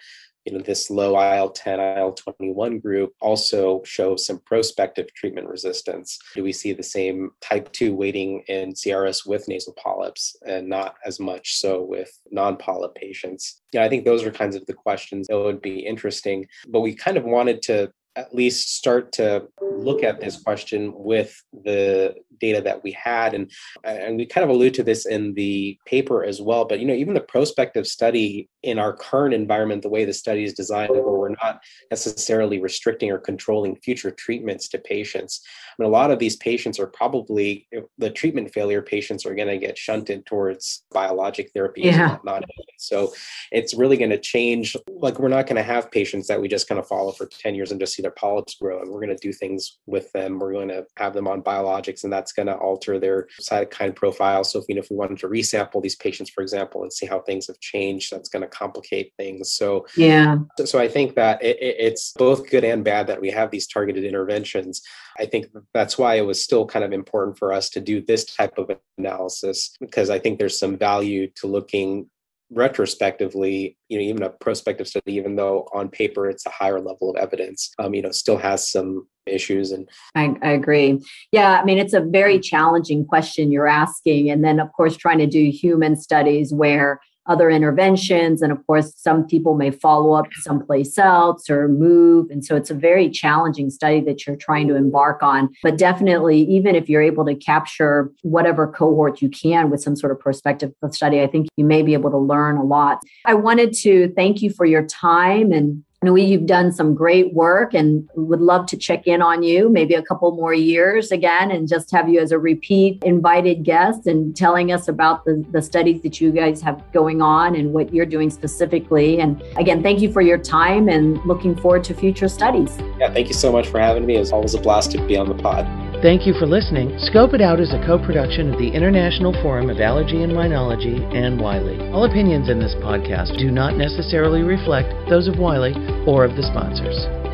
you 0.49 0.57
know, 0.57 0.65
this 0.65 0.89
low 0.89 1.11
IL-10, 1.11 1.99
IL-21 1.99 2.81
group 2.81 3.13
also 3.21 3.83
show 3.85 4.17
some 4.17 4.39
prospective 4.39 5.13
treatment 5.13 5.47
resistance. 5.47 6.19
Do 6.35 6.43
we 6.43 6.53
see 6.53 6.73
the 6.73 6.83
same 6.83 7.33
type 7.43 7.71
2 7.73 7.95
weighting 7.95 8.45
in 8.49 8.73
CRS 8.73 9.27
with 9.27 9.47
nasal 9.47 9.75
polyps 9.75 10.37
and 10.47 10.67
not 10.67 10.95
as 11.05 11.21
much 11.21 11.57
so 11.59 11.83
with 11.83 12.11
non-polyp 12.31 12.95
patients? 12.95 13.61
Yeah, 13.73 13.85
I 13.85 13.91
think 13.91 14.07
those 14.07 14.25
are 14.25 14.31
kinds 14.31 14.57
of 14.57 14.65
the 14.65 14.73
questions 14.73 15.27
that 15.29 15.39
would 15.39 15.61
be 15.61 15.81
interesting. 15.81 16.47
But 16.67 16.81
we 16.81 16.95
kind 16.95 17.19
of 17.19 17.25
wanted 17.25 17.61
to 17.63 17.93
at 18.19 18.35
least 18.35 18.75
start 18.75 19.13
to 19.13 19.47
look 19.61 20.03
at 20.03 20.21
this 20.21 20.43
question 20.43 20.93
with 20.95 21.41
the 21.53 22.17
data 22.41 22.61
that 22.61 22.83
we 22.83 22.91
had 22.93 23.33
and 23.33 23.51
and 23.85 24.17
we 24.17 24.27
kind 24.27 24.45
of 24.45 24.51
allude 24.51 24.75
to 24.75 24.83
this 24.83 25.07
in 25.07 25.35
the 25.35 25.79
paper 25.87 26.25
as 26.25 26.41
well 26.41 26.65
but 26.65 26.81
you 26.81 26.87
know 26.87 26.95
even 26.95 27.15
the 27.15 27.21
prospective 27.21 27.87
study 27.87 28.49
in 28.63 28.79
our 28.79 28.93
current 28.93 29.35
environment 29.35 29.83
the 29.83 29.89
way 29.89 30.05
the 30.05 30.13
study 30.13 30.45
is 30.45 30.55
designed 30.55 30.91
where 30.91 31.03
we're 31.03 31.29
not 31.29 31.63
necessarily 31.91 32.61
restricting 32.61 33.11
or 33.11 33.19
controlling 33.19 33.77
future 33.77 34.11
treatments 34.11 34.69
to 34.69 34.79
patients. 34.79 35.43
I 35.79 35.83
mean 35.83 35.89
a 35.89 35.93
lot 35.93 36.11
of 36.11 36.19
these 36.19 36.37
patients 36.37 36.79
are 36.79 36.87
probably 36.87 37.69
the 37.99 38.11
treatment 38.11 38.53
failure 38.53 38.83
patients 38.83 39.25
are 39.25 39.35
going 39.35 39.49
to 39.49 39.59
get 39.59 39.79
shunted 39.79 40.27
towards 40.27 40.85
biologic 40.91 41.53
therapies 41.55 41.85
yeah. 41.85 42.17
not 42.25 42.43
so 42.79 43.13
it's 43.51 43.75
really 43.75 43.97
going 43.97 44.11
to 44.11 44.19
change 44.19 44.77
like 44.89 45.19
we're 45.19 45.29
not 45.29 45.47
going 45.47 45.57
to 45.57 45.63
have 45.63 45.91
patients 45.91 46.29
that 46.29 46.41
we 46.41 46.49
just 46.49 46.69
kind 46.69 46.79
of 46.79 46.87
follow 46.87 47.13
for 47.13 47.27
10 47.27 47.55
years 47.55 47.71
and 47.71 47.81
just 47.81 47.95
see 47.95 48.03
their 48.03 48.11
polyps 48.13 48.55
grow 48.55 48.81
and 48.81 48.91
we're 48.91 49.01
going 49.01 49.17
to 49.17 49.23
do 49.23 49.33
things 49.33 49.79
with 49.87 50.11
them. 50.13 50.39
We're 50.39 50.53
going 50.53 50.69
to 50.69 50.87
have 50.97 51.13
them 51.13 51.29
on 51.29 51.43
biologics 51.43 52.05
and 52.05 52.13
that's 52.13 52.33
going 52.33 52.47
to 52.47 52.57
alter 52.57 52.99
their 52.99 53.27
cytokine 53.41 53.95
profile. 53.95 54.45
So 54.45 54.61
if, 54.61 54.67
you 54.69 54.77
know, 54.77 54.81
if 54.81 54.91
we 54.91 54.97
wanted 54.97 55.19
to 55.19 55.29
resample 55.29 55.83
these 55.83 55.97
patients 55.97 56.31
for 56.31 56.43
example 56.43 56.83
and 56.83 56.93
see 56.93 57.07
how 57.07 57.21
things 57.21 57.47
have 57.49 57.61
changed 57.61 58.13
that's 58.13 58.29
going 58.29 58.43
to 58.43 58.48
complicate 58.51 59.13
things 59.17 59.53
so 59.53 59.87
yeah 59.97 60.37
so, 60.57 60.65
so 60.65 60.79
i 60.79 60.89
think 60.89 61.15
that 61.15 61.43
it, 61.43 61.57
it's 61.61 62.13
both 62.13 62.49
good 62.51 62.65
and 62.65 62.85
bad 62.85 63.07
that 63.07 63.21
we 63.21 63.31
have 63.31 63.51
these 63.51 63.67
targeted 63.67 64.05
interventions 64.05 64.83
i 65.19 65.27
think 65.27 65.47
that's 65.75 65.99
why 65.99 66.15
it 66.15 66.27
was 66.27 66.43
still 66.43 66.67
kind 66.67 66.85
of 66.85 66.93
important 66.93 67.39
for 67.39 67.53
us 67.53 67.71
to 67.71 67.81
do 67.81 68.01
this 68.01 68.25
type 68.25 68.59
of 68.59 68.71
analysis 68.99 69.75
because 69.81 70.11
i 70.11 70.19
think 70.19 70.39
there's 70.39 70.59
some 70.59 70.77
value 70.77 71.29
to 71.35 71.47
looking 71.47 72.09
retrospectively, 72.51 73.77
you 73.89 73.99
know, 73.99 74.05
even 74.05 74.23
a 74.23 74.31
prospective 74.31 74.89
study, 74.89 75.15
even 75.15 75.37
though 75.37 75.69
on 75.75 75.89
paper 75.89 76.29
it's 76.29 76.47
a 76.47 76.51
higher 76.51 76.81
level 76.81 77.11
of 77.11 77.17
evidence, 77.17 77.73
um, 77.79 77.95
you 77.95 78.03
know, 78.03 78.11
still 78.11 78.39
has 78.39 78.71
some 78.71 79.07
issues. 79.27 79.73
And 79.73 79.89
I, 80.15 80.35
I, 80.43 80.51
agree. 80.51 81.01
Yeah, 81.31 81.61
I 81.61 81.65
mean, 81.65 81.79
it's 81.79 81.93
a 81.93 82.01
very 82.01 82.41
challenging 82.41 83.05
question 83.05 83.53
you're 83.53 83.69
asking, 83.69 84.31
and 84.31 84.43
then 84.43 84.61
of 84.61 84.73
course 84.73 84.97
trying 84.97 85.19
to 85.19 85.27
do 85.27 85.51
human 85.51 85.97
studies 85.97 86.53
where 86.53 87.01
other 87.29 87.51
interventions. 87.51 88.43
And 88.43 88.51
of 88.51 88.67
course, 88.67 88.93
some 88.97 89.27
people 89.27 89.55
may 89.55 89.71
follow 89.71 90.15
up 90.15 90.27
someplace 90.41 90.99
else 90.99 91.49
or 91.49 91.69
move. 91.69 92.31
And 92.31 92.45
so 92.45 92.57
it's 92.57 92.71
a 92.71 92.75
very 92.75 93.11
challenging 93.11 93.71
study 93.71 94.01
that 94.01 94.27
you're 94.27 94.37
trying 94.37 94.67
to 94.69 94.77
embark 94.77 95.23
on. 95.23 95.51
But 95.63 95.79
definitely, 95.79 96.41
even 96.43 96.75
if 96.75 96.89
you're 96.89 97.03
able 97.03 97.25
to 97.27 97.35
capture 97.35 98.11
whatever 98.23 98.67
cohort 98.67 99.23
you 99.23 99.29
can 99.29 99.71
with 99.71 99.83
some 99.83 99.97
sort 99.97 100.13
of 100.13 100.19
prospective 100.19 100.73
study, 100.91 101.21
I 101.21 101.27
think 101.27 101.49
you 101.57 101.65
may 101.65 101.83
be 101.83 101.93
able 101.93 102.11
to 102.11 102.19
learn 102.19 102.57
a 102.57 102.65
lot. 102.65 103.01
I 103.25 103.35
wanted 103.35 103.73
to 103.83 104.13
thank 104.17 104.43
you 104.43 104.51
for 104.51 104.65
your 104.65 104.85
time 104.87 105.53
and 105.53 105.85
I 106.01 106.07
know 106.07 106.15
you've 106.15 106.47
done 106.47 106.71
some 106.71 106.95
great 106.95 107.35
work 107.35 107.75
and 107.75 108.09
would 108.15 108.41
love 108.41 108.67
to 108.67 108.77
check 108.77 109.09
in 109.09 109.21
on 109.21 109.43
you 109.43 109.69
maybe 109.69 109.95
a 109.95 110.03
couple 110.03 110.31
more 110.31 110.55
years 110.55 111.11
again 111.11 111.51
and 111.51 111.67
just 111.67 111.91
have 111.91 112.09
you 112.09 112.21
as 112.21 112.31
a 112.31 112.39
repeat 112.39 113.03
invited 113.03 113.65
guest 113.65 114.07
and 114.07 114.37
telling 114.37 114.71
us 114.71 114.87
about 114.87 115.25
the, 115.25 115.45
the 115.51 115.61
studies 115.61 116.01
that 116.03 116.21
you 116.21 116.31
guys 116.31 116.63
have 116.63 116.81
going 116.93 117.21
on 117.21 117.57
and 117.57 117.73
what 117.73 117.93
you're 117.93 118.07
doing 118.07 118.31
specifically. 118.31 119.19
And 119.19 119.43
again, 119.59 119.83
thank 119.83 120.01
you 120.01 120.13
for 120.13 120.23
your 120.23 120.39
time 120.39 120.89
and 120.89 121.19
looking 121.27 121.57
forward 121.57 121.83
to 121.85 121.95
future 121.95 122.29
studies. 122.29 122.79
Yeah, 123.01 123.13
thank 123.13 123.27
you 123.27 123.35
so 123.35 123.51
much 123.51 123.67
for 123.67 123.81
having 123.81 124.07
me. 124.07 124.19
It's 124.19 124.31
always 124.31 124.55
a 124.55 124.61
blast 124.61 124.93
to 124.93 125.05
be 125.05 125.17
on 125.17 125.29
the 125.29 125.35
pod. 125.43 125.67
Thank 126.01 126.29
you 126.29 126.35
for 126.39 126.47
listening. 126.47 126.97
Scope 127.11 127.35
It 127.35 127.43
Out 127.43 127.59
is 127.59 127.75
a 127.75 127.85
co 127.85 127.99
production 127.99 128.55
of 128.55 128.59
the 128.61 128.71
International 128.71 129.33
Forum 129.43 129.69
of 129.69 129.81
Allergy 129.81 130.23
and 130.23 130.31
Rhinology 130.33 131.03
and 131.13 131.41
Wiley. 131.41 131.77
All 131.91 132.05
opinions 132.05 132.49
in 132.49 132.61
this 132.61 132.77
podcast 132.77 133.37
do 133.37 133.51
not 133.51 133.75
necessarily 133.75 134.43
reflect 134.43 134.95
those 135.11 135.27
of 135.27 135.41
Wiley 135.41 135.75
or 136.07 136.25
of 136.25 136.37
the 136.37 136.43
sponsors. 136.43 137.28